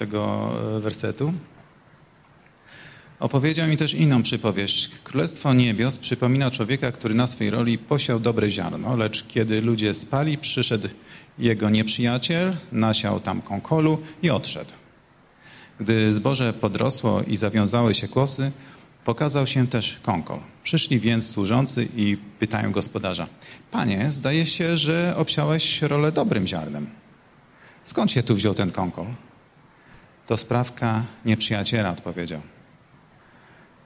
wersetu. 0.80 1.32
Opowiedział 3.20 3.68
mi 3.68 3.76
też 3.76 3.94
inną 3.94 4.22
przypowieść. 4.22 4.90
Królestwo 5.04 5.54
niebios 5.54 5.98
przypomina 5.98 6.50
człowieka, 6.50 6.92
który 6.92 7.14
na 7.14 7.26
swej 7.26 7.50
roli 7.50 7.78
posiał 7.78 8.20
dobre 8.20 8.50
ziarno, 8.50 8.96
lecz 8.96 9.26
kiedy 9.26 9.62
ludzie 9.62 9.94
spali, 9.94 10.38
przyszedł 10.38 10.88
jego 11.38 11.70
nieprzyjaciel, 11.70 12.56
nasiał 12.72 13.20
tam 13.20 13.42
kąkolu 13.42 14.02
i 14.22 14.30
odszedł. 14.30 14.70
Gdy 15.80 16.12
zboże 16.12 16.52
podrosło 16.52 17.22
i 17.22 17.36
zawiązały 17.36 17.94
się 17.94 18.08
kłosy, 18.08 18.52
pokazał 19.04 19.46
się 19.46 19.66
też 19.66 20.00
kąkol. 20.02 20.38
Przyszli 20.62 21.00
więc 21.00 21.30
służący 21.30 21.88
i 21.96 22.16
pytają 22.38 22.72
gospodarza: 22.72 23.26
Panie, 23.70 24.10
zdaje 24.10 24.46
się, 24.46 24.76
że 24.76 25.14
obsiałeś 25.16 25.82
rolę 25.82 26.12
dobrym 26.12 26.46
ziarnem. 26.46 26.86
Skąd 27.84 28.12
się 28.12 28.22
tu 28.22 28.34
wziął 28.34 28.54
ten 28.54 28.70
kąkol? 28.70 29.06
To 30.26 30.36
sprawka 30.36 31.04
nieprzyjaciela, 31.24 31.90
odpowiedział. 31.90 32.40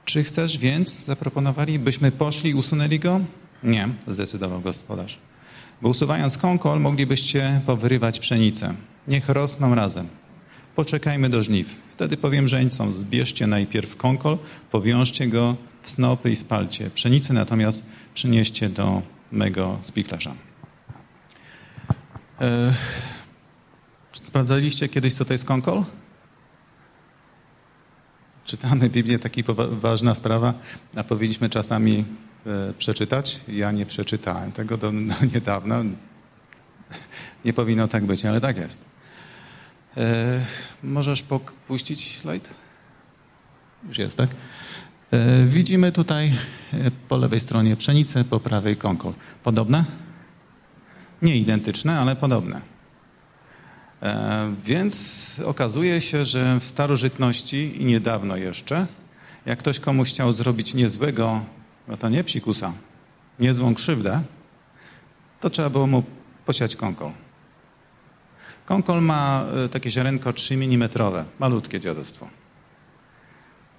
Czy 0.05 0.23
chcesz 0.23 0.57
więc, 0.57 1.05
zaproponowali, 1.05 1.79
byśmy 1.79 2.11
poszli 2.11 2.49
i 2.49 2.53
usunęli 2.53 2.99
go? 2.99 3.19
Nie, 3.63 3.87
zdecydował 4.07 4.61
gospodarz. 4.61 5.19
Bo 5.81 5.89
usuwając 5.89 6.37
kąkol, 6.37 6.79
moglibyście 6.79 7.61
powyrywać 7.65 8.19
pszenicę. 8.19 8.73
Niech 9.07 9.29
rosną 9.29 9.75
razem. 9.75 10.07
Poczekajmy 10.75 11.29
do 11.29 11.43
żniw. 11.43 11.75
Wtedy 11.93 12.17
powiem 12.17 12.47
żeńcom, 12.47 12.93
zbierzcie 12.93 13.47
najpierw 13.47 13.97
kąkol, 13.97 14.37
powiążcie 14.71 15.27
go 15.27 15.55
w 15.81 15.89
snopy 15.89 16.31
i 16.31 16.35
spalcie. 16.35 16.89
Pszenicę 16.89 17.33
natomiast 17.33 17.85
przynieście 18.13 18.69
do 18.69 19.01
mego 19.31 19.79
spichlerza. 19.81 20.35
E, 22.41 22.73
sprawdzaliście 24.21 24.89
kiedyś, 24.89 25.13
co 25.13 25.25
to 25.25 25.33
jest 25.33 25.45
kąkol? 25.45 25.83
Czytamy 28.45 28.89
Biblię, 28.89 29.19
taka 29.19 29.41
ważna 29.71 30.15
sprawa, 30.15 30.53
a 30.95 31.03
powinniśmy 31.03 31.49
czasami 31.49 32.05
e, 32.45 32.73
przeczytać. 32.73 33.41
Ja 33.47 33.71
nie 33.71 33.85
przeczytałem 33.85 34.51
tego 34.51 34.77
do 34.77 34.91
no, 34.91 35.15
niedawna. 35.33 35.83
Nie 37.45 37.53
powinno 37.53 37.87
tak 37.87 38.05
być, 38.05 38.25
ale 38.25 38.41
tak 38.41 38.57
jest. 38.57 38.85
E, 39.97 40.39
możesz 40.83 41.23
puścić 41.67 42.17
slajd? 42.17 42.49
Już 43.87 43.97
jest, 43.97 44.17
tak? 44.17 44.29
E, 45.11 45.45
widzimy 45.45 45.91
tutaj 45.91 46.31
e, 46.73 46.91
po 47.09 47.17
lewej 47.17 47.39
stronie 47.39 47.75
pszenicę, 47.75 48.23
po 48.23 48.39
prawej 48.39 48.77
kąkol. 48.77 49.13
Podobne? 49.43 49.85
Nie 51.21 51.35
identyczne, 51.35 51.99
ale 51.99 52.15
podobne. 52.15 52.61
Więc 54.65 55.41
okazuje 55.45 56.01
się, 56.01 56.25
że 56.25 56.59
w 56.59 56.63
starożytności 56.63 57.81
i 57.81 57.85
niedawno 57.85 58.37
jeszcze, 58.37 58.87
jak 59.45 59.59
ktoś 59.59 59.79
komuś 59.79 60.09
chciał 60.09 60.33
zrobić 60.33 60.73
niezłego, 60.73 61.45
no 61.87 61.97
to 61.97 62.09
nie 62.09 62.23
psikusa, 62.23 62.73
niezłą 63.39 63.75
krzywdę, 63.75 64.21
to 65.39 65.49
trzeba 65.49 65.69
było 65.69 65.87
mu 65.87 66.03
posiać 66.45 66.75
kąkol. 66.75 67.11
Kąkol 68.69 69.01
ma 69.01 69.45
e, 69.65 69.69
takie 69.69 69.91
ziarenko 69.91 70.33
3 70.33 70.53
mm, 70.53 70.89
malutkie 71.39 71.79
dziadostwo. 71.79 72.27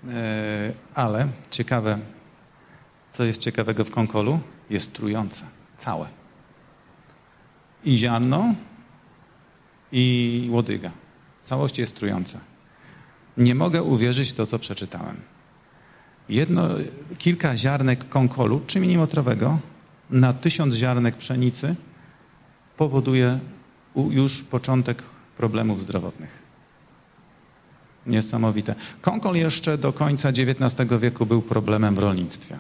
E, 0.09 0.73
ale 0.95 1.29
ciekawe, 1.51 1.99
co 3.13 3.25
jest 3.25 3.41
ciekawego 3.41 3.85
w 3.85 3.91
kąkolu? 3.91 4.41
Jest 4.71 4.93
trujące, 4.93 5.45
całe. 5.79 6.09
I 7.85 7.99
ziarno, 7.99 8.55
i 9.93 10.49
łodyga. 10.51 10.91
Całość 11.41 11.79
jest 11.79 11.97
trująca. 11.97 12.41
Nie 13.37 13.55
mogę 13.55 13.83
uwierzyć 13.83 14.31
w 14.31 14.35
to, 14.35 14.47
co 14.47 14.59
przeczytałem. 14.59 15.17
Jedno, 16.29 16.69
kilka 17.19 17.57
ziarnek 17.57 18.09
konkolu, 18.09 18.61
3 18.67 18.79
mm 18.79 19.07
na 20.11 20.33
tysiąc 20.33 20.75
ziarnek 20.75 21.17
pszenicy 21.17 21.77
powoduje 22.77 23.39
już 23.97 24.43
początek 24.43 25.03
problemów 25.37 25.81
zdrowotnych. 25.81 26.43
Niesamowite. 28.07 28.75
Konkol 29.01 29.37
jeszcze 29.37 29.79
do 29.79 29.93
końca 29.93 30.29
XIX 30.29 30.91
wieku 31.01 31.27
był 31.27 31.43
problemem 31.43 31.95
w 31.95 31.99
rolnictwie. 31.99 32.59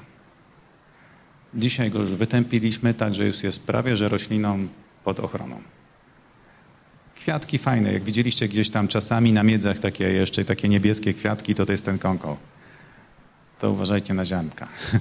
Dzisiaj 1.54 1.90
go 1.90 1.98
już 1.98 2.10
wytępiliśmy, 2.10 2.94
tak 2.94 3.14
że 3.14 3.26
już 3.26 3.42
jest 3.42 3.66
prawie, 3.66 3.96
że 3.96 4.08
rośliną 4.08 4.68
pod 5.04 5.20
ochroną. 5.20 5.60
Kwiatki 7.14 7.58
fajne, 7.58 7.92
jak 7.92 8.04
widzieliście 8.04 8.48
gdzieś 8.48 8.70
tam 8.70 8.88
czasami 8.88 9.32
na 9.32 9.42
miedzach 9.42 9.78
takie 9.78 10.04
jeszcze 10.04 10.44
takie 10.44 10.68
niebieskie 10.68 11.14
kwiatki, 11.14 11.54
to 11.54 11.66
to 11.66 11.72
jest 11.72 11.84
ten 11.84 11.98
konkol. 11.98 12.36
To 13.58 13.70
uważajcie 13.70 14.14
na 14.14 14.24
ziarnka. 14.24 14.68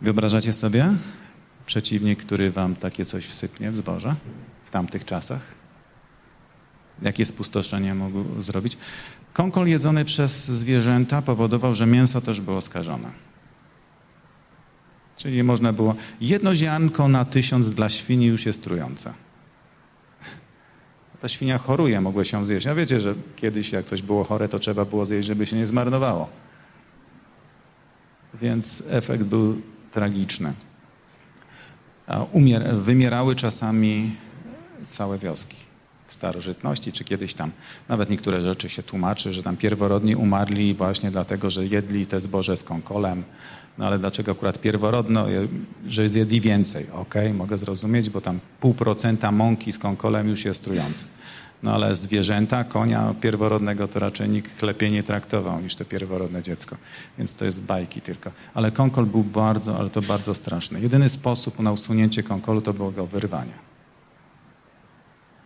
Wyobrażacie 0.00 0.52
sobie 0.52 0.88
przeciwnik, 1.68 2.18
który 2.24 2.50
wam 2.50 2.76
takie 2.76 3.04
coś 3.04 3.26
wsypnie 3.26 3.70
w 3.70 3.76
zboże 3.76 4.14
w 4.64 4.70
tamtych 4.70 5.04
czasach? 5.04 5.40
Jakie 7.02 7.24
spustoszenie 7.24 7.94
mógł 7.94 8.40
zrobić? 8.40 8.78
Konkol 9.32 9.66
jedzony 9.66 10.04
przez 10.04 10.44
zwierzęta 10.44 11.22
powodował, 11.22 11.74
że 11.74 11.86
mięso 11.86 12.20
też 12.20 12.40
było 12.40 12.60
skażone. 12.60 13.10
Czyli 15.16 15.42
można 15.42 15.72
było 15.72 15.94
jedno 16.20 16.56
ziarnko 16.56 17.08
na 17.08 17.24
tysiąc 17.24 17.70
dla 17.70 17.88
świni 17.88 18.26
już 18.26 18.46
jest 18.46 18.64
trujące 18.64 19.14
ta 21.20 21.28
świnia 21.28 21.58
choruje, 21.58 22.00
mogło 22.00 22.24
się 22.24 22.46
zjeść. 22.46 22.66
A 22.66 22.74
wiecie, 22.74 23.00
że 23.00 23.14
kiedyś 23.36 23.72
jak 23.72 23.86
coś 23.86 24.02
było 24.02 24.24
chore, 24.24 24.48
to 24.48 24.58
trzeba 24.58 24.84
było 24.84 25.04
zjeść, 25.04 25.26
żeby 25.26 25.46
się 25.46 25.56
nie 25.56 25.66
zmarnowało. 25.66 26.28
Więc 28.34 28.84
efekt 28.88 29.24
był 29.24 29.62
tragiczny. 29.92 30.52
Umier 32.32 32.74
wymierały 32.74 33.36
czasami 33.36 34.10
całe 34.90 35.18
wioski 35.18 35.56
w 36.06 36.12
starożytności, 36.12 36.92
czy 36.92 37.04
kiedyś 37.04 37.34
tam. 37.34 37.50
Nawet 37.88 38.10
niektóre 38.10 38.42
rzeczy 38.42 38.68
się 38.68 38.82
tłumaczy, 38.82 39.32
że 39.32 39.42
tam 39.42 39.56
pierworodni 39.56 40.16
umarli 40.16 40.74
właśnie 40.74 41.10
dlatego, 41.10 41.50
że 41.50 41.66
jedli 41.66 42.06
te 42.06 42.20
zboże 42.20 42.56
z 42.56 42.64
konkolem, 42.64 43.24
no 43.78 43.86
ale 43.86 43.98
dlaczego 43.98 44.32
akurat 44.32 44.60
pierworodno, 44.60 45.26
że 45.86 46.08
zjedli 46.08 46.40
więcej? 46.40 46.86
Okej, 46.92 47.26
okay, 47.26 47.34
mogę 47.34 47.58
zrozumieć, 47.58 48.10
bo 48.10 48.20
tam 48.20 48.40
pół 48.60 48.74
procenta 48.74 49.32
mąki 49.32 49.72
z 49.72 49.78
konkolem 49.78 50.28
już 50.28 50.44
jest 50.44 50.64
trujące. 50.64 51.06
No 51.62 51.74
ale 51.74 51.94
zwierzęta, 51.94 52.64
konia 52.64 53.14
pierworodnego 53.20 53.88
to 53.88 53.98
raczej 53.98 54.28
nikt 54.28 54.62
lepiej 54.62 54.92
nie 54.92 55.02
traktował 55.02 55.60
niż 55.60 55.74
to 55.74 55.84
pierworodne 55.84 56.42
dziecko. 56.42 56.76
Więc 57.18 57.34
to 57.34 57.44
jest 57.44 57.62
bajki 57.62 58.00
tylko. 58.00 58.30
Ale 58.54 58.70
konkol 58.70 59.06
był 59.06 59.24
bardzo, 59.24 59.78
ale 59.78 59.90
to 59.90 60.02
bardzo 60.02 60.34
straszny. 60.34 60.80
Jedyny 60.80 61.08
sposób 61.08 61.58
na 61.58 61.72
usunięcie 61.72 62.22
konkolu 62.22 62.60
to 62.60 62.74
było 62.74 62.90
go 62.90 63.06
wyrwanie. 63.06 63.52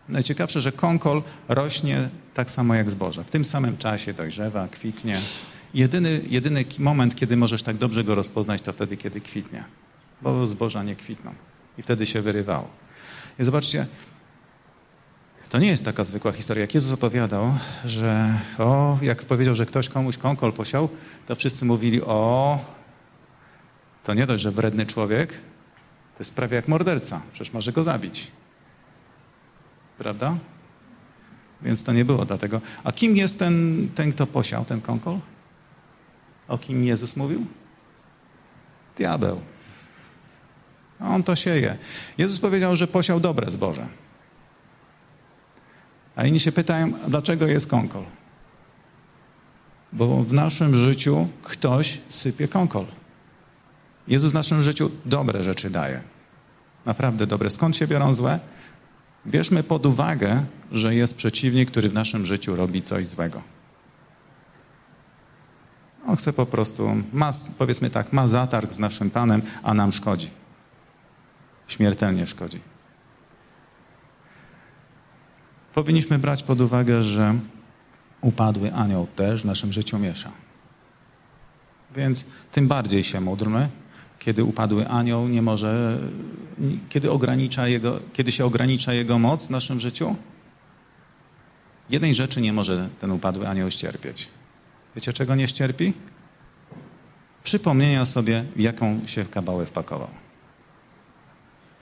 Najciekawsze, 0.08 0.60
że 0.60 0.72
konkol 0.72 1.22
rośnie 1.48 2.08
tak 2.34 2.50
samo 2.50 2.74
jak 2.74 2.90
zboże. 2.90 3.24
W 3.24 3.30
tym 3.30 3.44
samym 3.44 3.76
czasie 3.76 4.12
dojrzewa, 4.12 4.68
kwitnie. 4.68 5.18
Jedyny, 5.74 6.20
jedyny 6.28 6.64
moment, 6.78 7.14
kiedy 7.14 7.36
możesz 7.36 7.62
tak 7.62 7.76
dobrze 7.76 8.04
go 8.04 8.14
rozpoznać, 8.14 8.62
to 8.62 8.72
wtedy, 8.72 8.96
kiedy 8.96 9.20
kwitnie. 9.20 9.64
Bo 10.22 10.46
zboża 10.46 10.82
nie 10.82 10.96
kwitną. 10.96 11.34
I 11.78 11.82
wtedy 11.82 12.06
się 12.06 12.22
wyrywało. 12.22 12.68
I 13.38 13.44
zobaczcie, 13.44 13.86
to 15.52 15.58
nie 15.58 15.68
jest 15.68 15.84
taka 15.84 16.04
zwykła 16.04 16.32
historia. 16.32 16.60
Jak 16.60 16.74
Jezus 16.74 16.92
opowiadał, 16.92 17.54
że 17.84 18.40
o, 18.58 18.98
jak 19.02 19.24
powiedział, 19.24 19.54
że 19.54 19.66
ktoś 19.66 19.88
komuś 19.88 20.18
kąkol 20.18 20.52
posiał, 20.52 20.88
to 21.26 21.36
wszyscy 21.36 21.64
mówili, 21.64 22.02
o, 22.02 22.58
to 24.04 24.14
nie 24.14 24.26
dość, 24.26 24.42
że 24.42 24.50
wredny 24.50 24.86
człowiek, 24.86 25.32
to 26.14 26.18
jest 26.18 26.34
prawie 26.34 26.56
jak 26.56 26.68
morderca. 26.68 27.22
Przecież 27.32 27.52
może 27.52 27.72
go 27.72 27.82
zabić. 27.82 28.30
Prawda? 29.98 30.36
Więc 31.62 31.84
to 31.84 31.92
nie 31.92 32.04
było 32.04 32.24
dlatego. 32.24 32.60
A 32.84 32.92
kim 32.92 33.16
jest 33.16 33.38
ten, 33.38 33.88
ten 33.94 34.12
kto 34.12 34.26
posiał 34.26 34.64
ten 34.64 34.80
konkol? 34.80 35.18
O 36.48 36.58
kim 36.58 36.84
Jezus 36.84 37.16
mówił? 37.16 37.46
Diabeł. 38.96 39.40
On 41.00 41.22
to 41.22 41.36
sieje. 41.36 41.78
Jezus 42.18 42.40
powiedział, 42.40 42.76
że 42.76 42.86
posiał 42.86 43.20
dobre 43.20 43.50
zboże. 43.50 43.88
A 46.16 46.26
inni 46.26 46.40
się 46.40 46.52
pytają, 46.52 46.92
dlaczego 47.08 47.46
jest 47.46 47.70
konkol? 47.70 48.04
Bo 49.92 50.24
w 50.24 50.32
naszym 50.32 50.76
życiu 50.76 51.28
ktoś 51.42 52.00
sypie 52.08 52.48
konkol. 52.48 52.86
Jezus 54.08 54.30
w 54.30 54.34
naszym 54.34 54.62
życiu 54.62 54.90
dobre 55.04 55.44
rzeczy 55.44 55.70
daje. 55.70 56.00
Naprawdę 56.86 57.26
dobre. 57.26 57.50
Skąd 57.50 57.76
się 57.76 57.86
biorą 57.86 58.14
złe? 58.14 58.40
Bierzmy 59.26 59.62
pod 59.62 59.86
uwagę, 59.86 60.44
że 60.72 60.94
jest 60.94 61.16
przeciwnik, 61.16 61.70
który 61.70 61.88
w 61.88 61.94
naszym 61.94 62.26
życiu 62.26 62.56
robi 62.56 62.82
coś 62.82 63.06
złego. 63.06 63.42
On 66.06 66.16
chce 66.16 66.32
po 66.32 66.46
prostu, 66.46 66.96
ma, 67.12 67.30
powiedzmy 67.58 67.90
tak, 67.90 68.12
ma 68.12 68.28
zatarg 68.28 68.72
z 68.72 68.78
naszym 68.78 69.10
Panem, 69.10 69.42
a 69.62 69.74
nam 69.74 69.92
szkodzi. 69.92 70.30
Śmiertelnie 71.68 72.26
szkodzi. 72.26 72.71
Powinniśmy 75.74 76.18
brać 76.18 76.42
pod 76.42 76.60
uwagę, 76.60 77.02
że 77.02 77.34
upadły 78.20 78.72
anioł 78.72 79.06
też 79.16 79.42
w 79.42 79.44
naszym 79.44 79.72
życiu 79.72 79.98
miesza. 79.98 80.32
Więc 81.96 82.26
tym 82.52 82.68
bardziej 82.68 83.04
się 83.04 83.20
módlmy, 83.20 83.68
kiedy 84.18 84.44
upadły 84.44 84.88
anioł 84.88 85.28
nie 85.28 85.42
może, 85.42 85.98
kiedy, 86.88 87.10
ogranicza 87.10 87.68
jego, 87.68 88.00
kiedy 88.12 88.32
się 88.32 88.44
ogranicza 88.44 88.94
jego 88.94 89.18
moc 89.18 89.46
w 89.46 89.50
naszym 89.50 89.80
życiu. 89.80 90.16
Jednej 91.90 92.14
rzeczy 92.14 92.40
nie 92.40 92.52
może 92.52 92.88
ten 93.00 93.10
upadły 93.10 93.48
anioł 93.48 93.70
ścierpieć. 93.70 94.28
Wiecie, 94.96 95.12
czego 95.12 95.34
nie 95.34 95.48
ścierpi? 95.48 95.92
Przypomnienia 97.44 98.04
sobie, 98.04 98.44
w 98.56 98.60
jaką 98.60 99.00
się 99.06 99.24
kabałę 99.24 99.66
wpakował. 99.66 100.21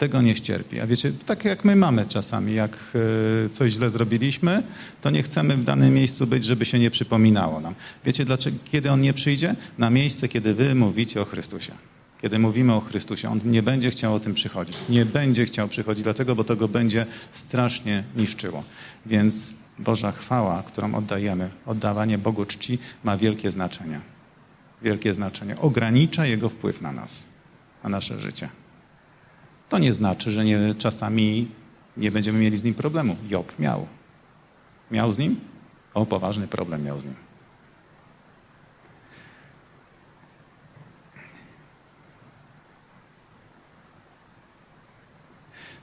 Tego 0.01 0.23
nie 0.23 0.37
ścierpi. 0.37 0.81
A 0.81 0.87
wiecie, 0.87 1.13
tak 1.27 1.45
jak 1.45 1.65
my 1.65 1.77
mamy 1.77 2.07
czasami, 2.07 2.55
jak 2.55 2.77
e, 3.47 3.49
coś 3.49 3.73
źle 3.73 3.91
zrobiliśmy, 3.91 4.63
to 5.01 5.11
nie 5.11 5.23
chcemy 5.23 5.57
w 5.57 5.65
danym 5.65 5.95
miejscu 5.95 6.27
być, 6.27 6.45
żeby 6.45 6.65
się 6.65 6.79
nie 6.79 6.91
przypominało 6.91 7.61
nam. 7.61 7.75
Wiecie, 8.05 8.25
dlaczego, 8.25 8.57
kiedy 8.73 8.91
On 8.91 9.01
nie 9.01 9.13
przyjdzie? 9.13 9.55
Na 9.79 9.91
miejsce, 9.91 10.29
kiedy 10.29 10.55
wy 10.55 10.75
mówicie 10.75 11.21
o 11.21 11.25
Chrystusie. 11.25 11.73
Kiedy 12.23 12.39
mówimy 12.39 12.73
o 12.75 12.81
Chrystusie, 12.81 13.31
On 13.31 13.41
nie 13.45 13.63
będzie 13.63 13.91
chciał 13.91 14.15
o 14.15 14.21
tym 14.21 14.35
przychodzić. 14.35 14.77
Nie 14.89 15.07
będzie 15.07 15.45
chciał 15.45 15.69
przychodzić, 15.69 16.05
dlatego, 16.05 16.37
bo 16.37 16.45
to 16.45 16.57
go 16.57 16.69
będzie 16.69 17.07
strasznie 17.31 18.05
niszczyło. 18.17 18.65
Więc 19.07 19.55
Boża 19.79 20.13
chwała, 20.13 20.63
którą 20.63 20.95
oddajemy, 20.95 21.51
oddawanie 21.67 22.19
Bogu 22.19 22.45
czci 22.45 22.79
ma 23.05 23.17
wielkie 23.17 23.51
znaczenie. 23.51 24.01
Wielkie 24.83 25.15
znaczenie. 25.15 25.59
Ogranicza 25.59 26.27
Jego 26.27 26.49
wpływ 26.49 26.81
na 26.81 26.93
nas, 26.93 27.27
na 27.85 27.91
nasze 27.91 28.21
życie. 28.21 28.60
To 29.71 29.79
nie 29.79 29.93
znaczy, 29.93 30.31
że 30.31 30.45
nie, 30.45 30.75
czasami 30.75 31.49
nie 31.97 32.11
będziemy 32.11 32.39
mieli 32.39 32.57
z 32.57 32.65
Nim 32.65 32.75
problemu. 32.75 33.17
Job 33.29 33.59
miał. 33.59 33.87
Miał 34.91 35.13
z 35.13 35.19
Nim? 35.19 35.41
O, 35.95 36.07
poważny 36.07 36.49
problem 36.49 36.85
miał 36.85 36.99
z 36.99 37.05
Nim. 37.05 37.15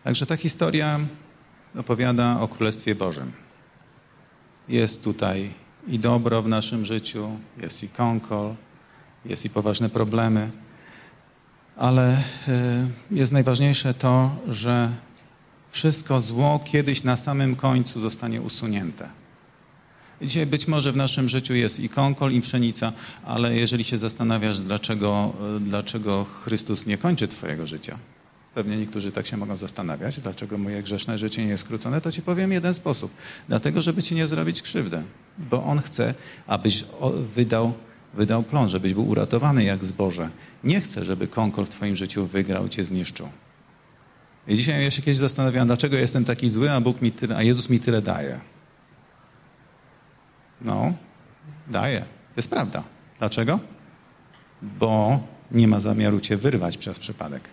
Także 0.04 0.26
ta 0.26 0.38
historia 0.38 1.00
opowiada 1.76 2.39
o 2.39 2.47
Królestwie 2.47 2.95
Bożym. 2.95 3.32
Jest 4.67 5.04
tutaj 5.04 5.54
i 5.88 6.00
dobro 6.00 6.41
w 6.41 6.47
naszym 6.47 6.86
życiu, 6.86 7.39
jest 7.58 7.84
i 7.84 7.89
konkol, 7.89 8.56
jest 9.26 9.45
i 9.45 9.50
poważne 9.50 9.89
problemy, 9.89 10.52
ale 11.78 12.18
e, 12.48 12.88
jest 13.12 13.32
najważniejsze 13.32 13.94
to, 13.94 14.36
że 14.48 14.90
wszystko 15.72 16.22
zło 16.22 16.60
kiedyś 16.66 17.04
na 17.04 17.18
samym 17.18 17.56
końcu 17.56 18.02
zostanie 18.02 18.42
usunięte. 18.42 19.10
Dzisiaj 20.22 20.46
być 20.46 20.68
może 20.68 20.92
w 20.92 20.96
naszym 20.96 21.30
życiu 21.30 21.54
jest 21.54 21.80
i 21.80 21.90
konkol, 21.90 22.32
i 22.32 22.42
pszenica, 22.42 22.94
ale 23.26 23.56
jeżeli 23.56 23.84
się 23.84 23.98
zastanawiasz, 23.98 24.60
dlaczego, 24.60 25.34
dlaczego 25.62 26.26
Chrystus 26.26 26.86
nie 26.86 26.98
kończy 26.98 27.28
Twojego 27.28 27.68
życia, 27.68 27.98
Pewnie 28.58 28.78
niektórzy 28.78 29.12
tak 29.12 29.28
się 29.28 29.38
mogą 29.38 29.58
zastanawiać, 29.58 30.20
dlaczego 30.20 30.58
moje 30.58 30.84
grzeszne 30.84 31.18
życie 31.18 31.46
nie 31.46 31.50
jest 31.50 31.63
skrócone, 31.63 32.02
to 32.02 32.12
ci 32.12 32.22
powiem 32.22 32.52
jeden 32.52 32.74
sposób. 32.74 33.12
Dlatego, 33.48 33.82
żeby 33.82 34.04
ci 34.04 34.16
nie 34.16 34.28
zrobić 34.28 34.62
krzywdę. 34.62 35.04
Bo 35.38 35.63
On 35.63 35.80
chce, 35.80 36.13
abyś 36.48 36.86
wydał, 37.36 37.74
wydał 38.17 38.43
plon, 38.43 38.69
żebyś 38.69 38.93
był 38.93 39.10
uratowany 39.10 39.63
jak 39.63 39.86
zboże. 39.86 40.30
Nie 40.63 40.82
chce, 40.82 41.06
żeby 41.06 41.27
konkol 41.27 41.65
w 41.65 41.69
twoim 41.69 41.95
życiu 41.95 42.25
wygrał, 42.25 42.69
cię 42.69 42.86
zniszczył. 42.86 43.30
I 44.47 44.56
dzisiaj 44.56 44.84
ja 44.84 44.91
się 44.91 45.01
kiedyś 45.01 45.17
zastanawiałem, 45.17 45.67
dlaczego 45.67 45.97
jestem 45.97 46.25
taki 46.25 46.49
zły, 46.49 46.71
a, 46.71 46.82
Bóg 46.82 47.01
mi 47.01 47.12
tyle, 47.12 47.38
a 47.38 47.43
Jezus 47.43 47.69
mi 47.69 47.80
tyle 47.80 48.01
daje. 48.01 48.39
No, 50.62 50.93
daje. 51.67 51.99
To 51.99 52.38
jest 52.38 52.49
prawda. 52.49 52.84
Dlaczego? 53.19 53.60
Bo 54.62 55.19
nie 55.51 55.67
ma 55.67 55.80
zamiaru 55.80 56.19
cię 56.19 56.38
wyrwać 56.38 56.77
przez 56.77 56.99
przypadek 56.99 57.49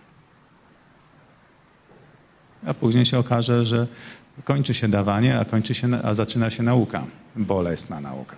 a 2.66 2.74
później 2.74 3.06
się 3.06 3.18
okaże, 3.18 3.64
że 3.64 3.86
kończy 4.44 4.74
się 4.74 4.88
dawanie, 4.88 5.38
a, 5.38 5.44
kończy 5.44 5.74
się, 5.74 5.88
a 6.02 6.14
zaczyna 6.14 6.50
się 6.50 6.62
nauka, 6.62 7.06
bolesna 7.36 8.00
nauka. 8.00 8.36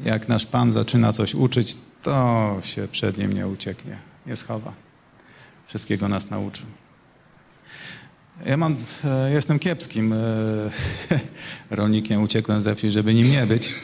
Jak 0.00 0.28
nasz 0.28 0.46
Pan 0.46 0.72
zaczyna 0.72 1.12
coś 1.12 1.34
uczyć, 1.34 1.76
to 2.02 2.58
się 2.62 2.88
przed 2.88 3.18
Nim 3.18 3.32
nie 3.32 3.46
ucieknie, 3.48 3.98
nie 4.26 4.36
schowa. 4.36 4.72
Wszystkiego 5.66 6.08
nas 6.08 6.30
nauczy. 6.30 6.62
Ja 8.46 8.56
mam, 8.56 8.76
e, 9.04 9.30
jestem 9.30 9.58
kiepskim 9.58 10.12
e, 10.12 10.16
rolnikiem, 11.76 12.22
uciekłem 12.22 12.62
ze 12.62 12.74
wsi, 12.74 12.90
żeby 12.90 13.14
nim 13.14 13.30
nie 13.30 13.46
być. 13.46 13.74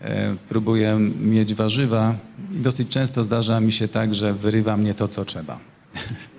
E, 0.00 0.36
próbuję 0.48 0.98
mieć 1.20 1.54
warzywa 1.54 2.14
i 2.52 2.58
dosyć 2.58 2.88
często 2.88 3.24
zdarza 3.24 3.60
mi 3.60 3.72
się 3.72 3.88
tak, 3.88 4.14
że 4.14 4.34
wyrywa 4.34 4.76
mnie 4.76 4.94
to, 4.94 5.08
co 5.08 5.24
trzeba. 5.24 5.58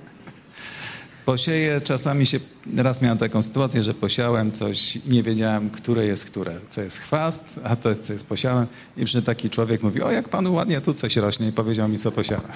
Posieję, 1.25 1.81
czasami 1.81 2.25
się, 2.25 2.39
raz 2.75 3.01
miałem 3.01 3.17
taką 3.17 3.41
sytuację, 3.43 3.83
że 3.83 3.93
posiałem 3.93 4.51
coś, 4.51 4.99
nie 5.05 5.23
wiedziałem, 5.23 5.69
które 5.69 6.05
jest 6.05 6.25
które, 6.25 6.59
co 6.69 6.81
jest 6.81 6.97
chwast, 6.97 7.45
a 7.63 7.75
to, 7.75 7.95
co 7.95 8.13
jest 8.13 8.25
posiałem. 8.25 8.67
I 8.97 9.05
przy 9.05 9.21
taki 9.21 9.49
człowiek 9.49 9.83
mówi, 9.83 10.01
o 10.01 10.11
jak 10.11 10.29
panu 10.29 10.53
ładnie 10.53 10.81
tu 10.81 10.93
coś 10.93 11.15
rośnie 11.15 11.47
i 11.47 11.51
powiedział 11.51 11.89
mi, 11.89 11.97
co 11.97 12.11
posiałem. 12.11 12.51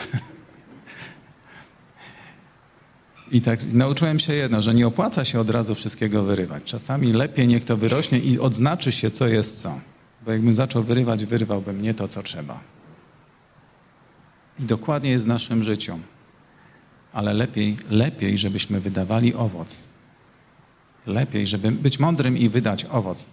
I 3.32 3.42
tak 3.42 3.74
nauczyłem 3.74 4.20
się 4.20 4.34
jedno, 4.34 4.62
że 4.62 4.74
nie 4.74 4.88
opłaca 4.88 5.26
się 5.26 5.40
od 5.40 5.50
razu 5.50 5.76
wszystkiego 5.76 6.24
wyrywać. 6.24 6.64
Czasami 6.64 7.14
lepiej 7.14 7.48
niech 7.48 7.66
to 7.66 7.78
wyrośnie 7.78 8.20
i 8.20 8.40
odznaczy 8.40 8.92
się, 8.92 9.12
co 9.12 9.28
jest 9.28 9.62
co. 9.62 9.80
Bo 10.26 10.32
jakbym 10.32 10.56
zaczął 10.56 10.84
wyrywać, 10.84 11.26
wyrwałbym 11.26 11.82
nie 11.82 11.94
to, 11.94 12.08
co 12.08 12.24
trzeba. 12.24 12.60
I 14.60 14.64
dokładnie 14.64 15.10
jest 15.10 15.26
w 15.26 15.28
naszym 15.28 15.64
życiu 15.64 16.00
ale 17.16 17.34
lepiej, 17.34 17.78
lepiej, 17.90 18.38
żebyśmy 18.38 18.80
wydawali 18.80 19.34
owoc. 19.34 19.84
Lepiej, 21.06 21.48
żeby 21.48 21.72
być 21.72 22.00
mądrym 22.00 22.38
i 22.38 22.50
wydać 22.50 22.86
owoc, 22.86 23.28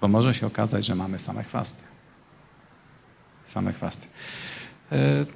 bo 0.00 0.08
może 0.08 0.34
się 0.34 0.46
okazać, 0.46 0.86
że 0.86 0.94
mamy 0.94 1.18
same 1.18 1.44
chwasty. 1.44 1.82
Same 3.44 3.72
chwasty. 3.72 4.06
E, 4.92 5.26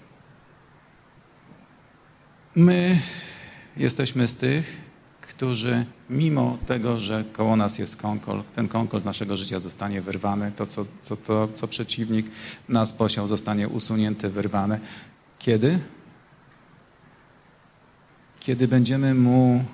my 2.54 3.00
jesteśmy 3.76 4.28
z 4.28 4.36
tych, 4.36 4.80
którzy 5.20 5.84
mimo 6.10 6.58
tego, 6.66 6.98
że 6.98 7.24
koło 7.32 7.56
nas 7.56 7.78
jest 7.78 7.96
konkol, 7.96 8.42
ten 8.54 8.68
konkol 8.68 9.00
z 9.00 9.04
naszego 9.04 9.36
życia 9.36 9.60
zostanie 9.60 10.02
wyrwany, 10.02 10.52
to 10.52 10.66
co, 10.66 10.86
co, 10.98 11.16
to, 11.16 11.48
co 11.54 11.68
przeciwnik 11.68 12.26
nas 12.68 12.92
posiał, 12.92 13.26
zostanie 13.26 13.68
usunięty, 13.68 14.28
wyrwane. 14.28 14.80
Kiedy? 15.38 15.78
Kiedy 18.46 18.68
będziemy 18.68 19.14
mu 19.14 19.64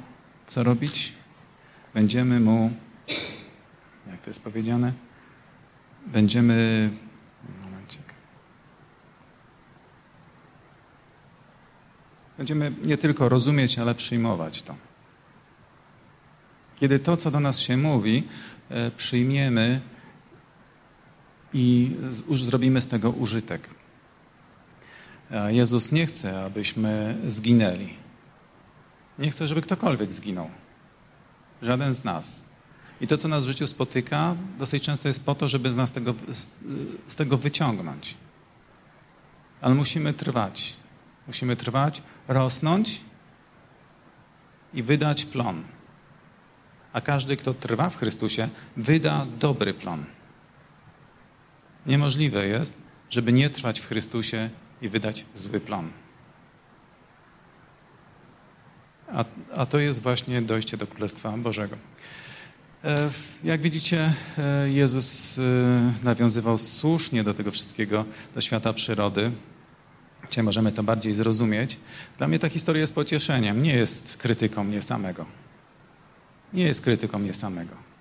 co 0.46 0.62
robić? 0.62 1.12
Będziemy 1.94 2.40
mu, 2.40 2.70
jak 4.10 4.20
to 4.22 4.30
jest 4.30 4.42
powiedziane? 4.42 4.92
Będziemy. 6.06 6.90
Momencik. 7.62 8.14
Będziemy 12.38 12.72
nie 12.84 12.98
tylko 12.98 13.28
rozumieć, 13.28 13.78
ale 13.78 13.94
przyjmować 13.94 14.62
to. 14.62 14.74
Kiedy 16.80 16.98
to, 16.98 17.16
co 17.16 17.30
do 17.30 17.40
nas 17.40 17.60
się 17.60 17.76
mówi, 17.76 18.22
e, 18.70 18.90
przyjmiemy 18.90 19.80
i 21.54 21.90
już 22.28 22.44
zrobimy 22.44 22.80
z 22.80 22.88
tego 22.88 23.10
użytek. 23.10 23.70
Jezus 25.48 25.92
nie 25.92 26.06
chce, 26.06 26.44
abyśmy 26.44 27.16
zginęli. 27.26 28.01
Nie 29.18 29.30
chcę, 29.30 29.48
żeby 29.48 29.62
ktokolwiek 29.62 30.12
zginął. 30.12 30.50
Żaden 31.62 31.94
z 31.94 32.04
nas. 32.04 32.42
I 33.00 33.06
to, 33.06 33.16
co 33.16 33.28
nas 33.28 33.44
w 33.44 33.48
życiu 33.48 33.66
spotyka, 33.66 34.36
dosyć 34.58 34.84
często 34.84 35.08
jest 35.08 35.26
po 35.26 35.34
to, 35.34 35.48
żeby 35.48 35.72
z 35.72 35.76
nas 35.76 35.92
tego, 35.92 36.14
z, 36.28 36.60
z 37.06 37.16
tego 37.16 37.38
wyciągnąć. 37.38 38.14
Ale 39.60 39.74
musimy 39.74 40.12
trwać. 40.12 40.76
Musimy 41.26 41.56
trwać, 41.56 42.02
rosnąć 42.28 43.00
i 44.74 44.82
wydać 44.82 45.24
plon. 45.24 45.62
A 46.92 47.00
każdy, 47.00 47.36
kto 47.36 47.54
trwa 47.54 47.90
w 47.90 47.96
Chrystusie, 47.96 48.48
wyda 48.76 49.26
dobry 49.38 49.74
plon. 49.74 50.04
Niemożliwe 51.86 52.46
jest, 52.46 52.78
żeby 53.10 53.32
nie 53.32 53.50
trwać 53.50 53.80
w 53.80 53.86
Chrystusie 53.86 54.50
i 54.82 54.88
wydać 54.88 55.24
zły 55.34 55.60
plon. 55.60 55.90
A, 59.12 59.24
a 59.54 59.66
to 59.66 59.78
jest 59.78 60.02
właśnie 60.02 60.42
dojście 60.42 60.76
do 60.76 60.86
Królestwa 60.86 61.30
Bożego. 61.30 61.76
E, 62.84 63.10
jak 63.44 63.60
widzicie, 63.60 64.12
e, 64.38 64.70
Jezus 64.70 65.38
e, 65.38 65.42
nawiązywał 66.04 66.58
słusznie 66.58 67.24
do 67.24 67.34
tego 67.34 67.50
wszystkiego, 67.50 68.04
do 68.34 68.40
świata 68.40 68.72
przyrody. 68.72 69.32
Dzisiaj 70.28 70.44
możemy 70.44 70.72
to 70.72 70.82
bardziej 70.82 71.14
zrozumieć. 71.14 71.78
Dla 72.18 72.28
mnie 72.28 72.38
ta 72.38 72.48
historia 72.48 72.80
jest 72.80 72.94
pocieszeniem, 72.94 73.62
nie 73.62 73.74
jest 73.74 74.16
krytyką 74.16 74.64
mnie 74.64 74.82
samego. 74.82 75.26
Nie 76.52 76.64
jest 76.64 76.82
krytyką 76.82 77.18
mnie 77.18 77.34
samego. 77.34 77.91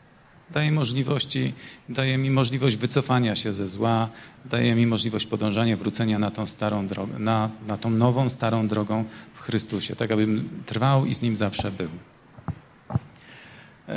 Daje 0.53 0.71
możliwości, 0.71 1.53
daje 1.89 2.17
mi 2.17 2.29
możliwość 2.29 2.77
wycofania 2.77 3.35
się 3.35 3.53
ze 3.53 3.69
zła, 3.69 4.09
daje 4.45 4.75
mi 4.75 4.87
możliwość 4.87 5.25
podążania, 5.25 5.77
wrócenia 5.77 6.19
na 6.19 6.31
tą 6.31 6.45
starą 6.45 6.87
drogę, 6.87 7.19
na, 7.19 7.49
na 7.67 7.77
tą 7.77 7.89
nową, 7.89 8.29
starą 8.29 8.67
drogą 8.67 9.05
w 9.33 9.39
Chrystusie, 9.39 9.95
tak 9.95 10.11
abym 10.11 10.49
trwał 10.65 11.05
i 11.05 11.13
z 11.13 11.21
Nim 11.21 11.35
zawsze 11.35 11.71
był. 11.71 11.89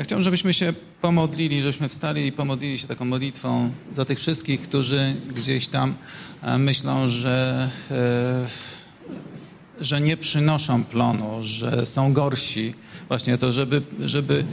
Chciałbym, 0.02 0.24
żebyśmy 0.24 0.54
się 0.54 0.72
pomodlili, 1.00 1.62
żebyśmy 1.62 1.88
wstali 1.88 2.26
i 2.26 2.32
pomodlili 2.32 2.78
się 2.78 2.86
taką 2.86 3.04
modlitwą 3.04 3.70
za 3.92 4.04
tych 4.04 4.18
wszystkich, 4.18 4.60
którzy 4.60 5.14
gdzieś 5.34 5.68
tam 5.68 5.94
e, 6.42 6.58
myślą, 6.58 7.08
że, 7.08 7.70
e, 7.90 8.46
że 9.80 10.00
nie 10.00 10.16
przynoszą 10.16 10.84
plonu, 10.84 11.38
że 11.42 11.86
są 11.86 12.12
gorsi. 12.12 12.74
Właśnie 13.08 13.38
to, 13.38 13.52
żeby, 13.52 13.82
żeby 14.00 14.44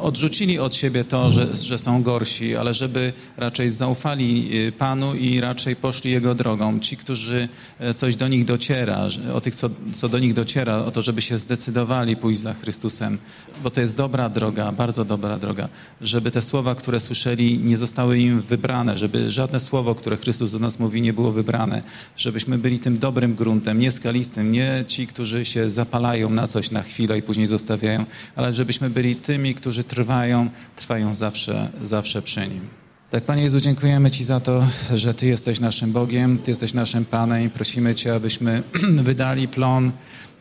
odrzucili 0.00 0.58
od 0.58 0.74
siebie 0.74 1.04
to, 1.04 1.30
że, 1.30 1.56
że 1.56 1.78
są 1.78 2.02
gorsi, 2.02 2.56
ale 2.56 2.74
żeby 2.74 3.12
raczej 3.36 3.70
zaufali 3.70 4.58
y, 4.68 4.72
Panu 4.72 5.14
i 5.14 5.40
raczej 5.40 5.76
poszli 5.76 6.10
Jego 6.10 6.34
drogą. 6.34 6.80
Ci, 6.80 6.96
którzy 6.96 7.48
e, 7.78 7.94
coś 7.94 8.16
do 8.16 8.28
nich 8.28 8.44
dociera, 8.44 9.08
o 9.34 9.40
tych, 9.40 9.54
co, 9.54 9.70
co 9.92 10.08
do 10.08 10.18
nich 10.18 10.34
dociera, 10.34 10.78
o 10.78 10.90
to, 10.90 11.02
żeby 11.02 11.22
się 11.22 11.38
zdecydowali 11.38 12.16
pójść 12.16 12.40
za 12.40 12.54
Chrystusem, 12.54 13.18
bo 13.62 13.70
to 13.70 13.80
jest 13.80 13.96
dobra 13.96 14.28
droga, 14.28 14.72
bardzo 14.72 15.04
dobra 15.04 15.38
droga, 15.38 15.68
żeby 16.00 16.30
te 16.30 16.42
słowa, 16.42 16.74
które 16.74 17.00
słyszeli, 17.00 17.58
nie 17.58 17.76
zostały 17.76 18.18
im 18.18 18.42
wybrane, 18.42 18.98
żeby 18.98 19.30
żadne 19.30 19.60
słowo, 19.60 19.94
które 19.94 20.16
Chrystus 20.16 20.52
do 20.52 20.58
nas 20.58 20.78
mówi, 20.78 21.02
nie 21.02 21.12
było 21.12 21.32
wybrane, 21.32 21.82
żebyśmy 22.16 22.58
byli 22.58 22.80
tym 22.80 22.98
dobrym 22.98 23.34
gruntem, 23.34 23.78
nie 23.78 23.92
skalistym, 23.92 24.52
nie 24.52 24.84
ci, 24.88 25.06
którzy 25.06 25.44
się 25.44 25.68
zapalają 25.68 26.30
na 26.30 26.46
coś 26.46 26.70
na 26.70 26.82
chwilę 26.82 27.18
i 27.18 27.22
później 27.22 27.46
zostawiają, 27.70 28.04
ale 28.36 28.54
żebyśmy 28.54 28.90
byli 28.90 29.16
tymi, 29.16 29.54
którzy 29.54 29.84
trwają, 29.84 30.48
trwają 30.76 31.14
zawsze, 31.14 31.68
zawsze 31.82 32.22
przy 32.22 32.40
Nim. 32.40 32.68
Tak, 33.10 33.24
Panie 33.24 33.42
Jezu, 33.42 33.60
dziękujemy 33.60 34.10
Ci 34.10 34.24
za 34.24 34.40
to, 34.40 34.66
że 34.94 35.14
Ty 35.14 35.26
jesteś 35.26 35.60
naszym 35.60 35.92
Bogiem, 35.92 36.38
Ty 36.38 36.50
jesteś 36.50 36.74
naszym 36.74 37.04
Panem 37.04 37.42
i 37.46 37.50
prosimy 37.50 37.94
Cię, 37.94 38.14
abyśmy 38.14 38.62
wydali 39.08 39.48
plon, 39.48 39.92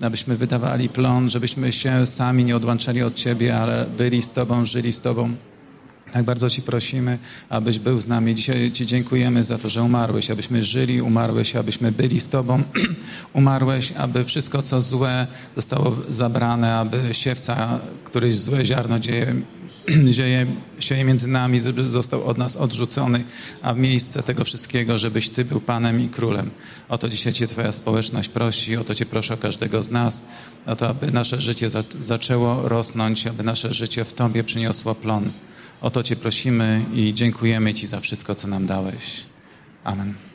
abyśmy 0.02 0.38
wydawali 0.38 0.90
plon, 0.90 1.30
żebyśmy 1.30 1.72
się 1.72 2.06
sami 2.06 2.46
nie 2.46 2.56
odłączali 2.56 3.02
od 3.04 3.16
Ciebie, 3.16 3.58
ale 3.58 3.86
byli 3.98 4.22
z 4.22 4.32
Tobą, 4.32 4.66
żyli 4.66 4.94
z 4.94 5.02
Tobą. 5.02 5.36
Tak 6.14 6.24
bardzo 6.24 6.50
Ci 6.50 6.62
prosimy, 6.62 7.18
abyś 7.50 7.80
był 7.80 8.00
z 8.00 8.08
nami. 8.08 8.36
Dzisiaj 8.36 8.72
Ci 8.72 8.86
dziękujemy 8.86 9.44
za 9.44 9.58
to, 9.58 9.70
że 9.70 9.84
umarłeś, 9.84 10.32
abyśmy 10.32 10.64
żyli, 10.64 11.02
umarłeś, 11.02 11.56
abyśmy 11.56 11.92
byli 11.92 12.20
z 12.20 12.28
Tobą. 12.28 12.64
umarłeś, 13.34 13.92
aby 13.98 14.26
wszystko, 14.26 14.62
co 14.64 14.82
złe 14.82 15.28
zostało 15.56 15.96
zabrane, 16.10 16.76
aby 16.76 17.00
siewca, 17.12 17.80
któryś 18.04 18.36
złe 18.38 18.66
ziarno 18.66 19.00
dzieje, 19.00 19.36
dzieje, 20.18 20.46
sieje 20.80 21.04
między 21.04 21.28
nami, 21.28 21.60
został 21.88 22.24
od 22.26 22.38
nas 22.38 22.58
odrzucony, 22.58 23.24
a 23.62 23.74
w 23.74 23.78
miejsce 23.78 24.24
tego 24.24 24.44
wszystkiego, 24.44 24.98
żebyś 24.98 25.30
Ty 25.30 25.46
był 25.46 25.62
Panem 25.62 26.02
i 26.02 26.10
Królem. 26.10 26.50
O 26.90 26.98
to 26.98 27.10
dzisiaj 27.10 27.34
Cię 27.34 27.48
Twoja 27.48 27.72
społeczność 27.72 28.30
prosi, 28.30 28.78
o 28.78 28.84
to 28.84 28.96
Cię 28.96 29.06
proszę 29.06 29.34
o 29.34 29.38
każdego 29.38 29.84
z 29.84 29.92
nas, 29.92 30.22
o 30.66 30.76
to, 30.76 30.90
aby 30.90 31.12
nasze 31.12 31.42
życie 31.42 31.70
za, 31.70 31.84
zaczęło 32.02 32.70
rosnąć, 32.70 33.28
aby 33.28 33.44
nasze 33.44 33.74
życie 33.74 34.06
w 34.06 34.14
Tobie 34.14 34.44
przyniosło 34.44 34.96
plon. 34.96 35.32
O 35.82 35.90
to 35.90 36.04
Cię 36.04 36.16
prosimy 36.16 36.86
i 36.94 37.14
dziękujemy 37.14 37.74
Ci 37.74 37.88
za 37.88 38.00
wszystko, 38.00 38.36
co 38.36 38.48
nam 38.48 38.66
dałeś. 38.66 39.24
Amen. 39.84 40.29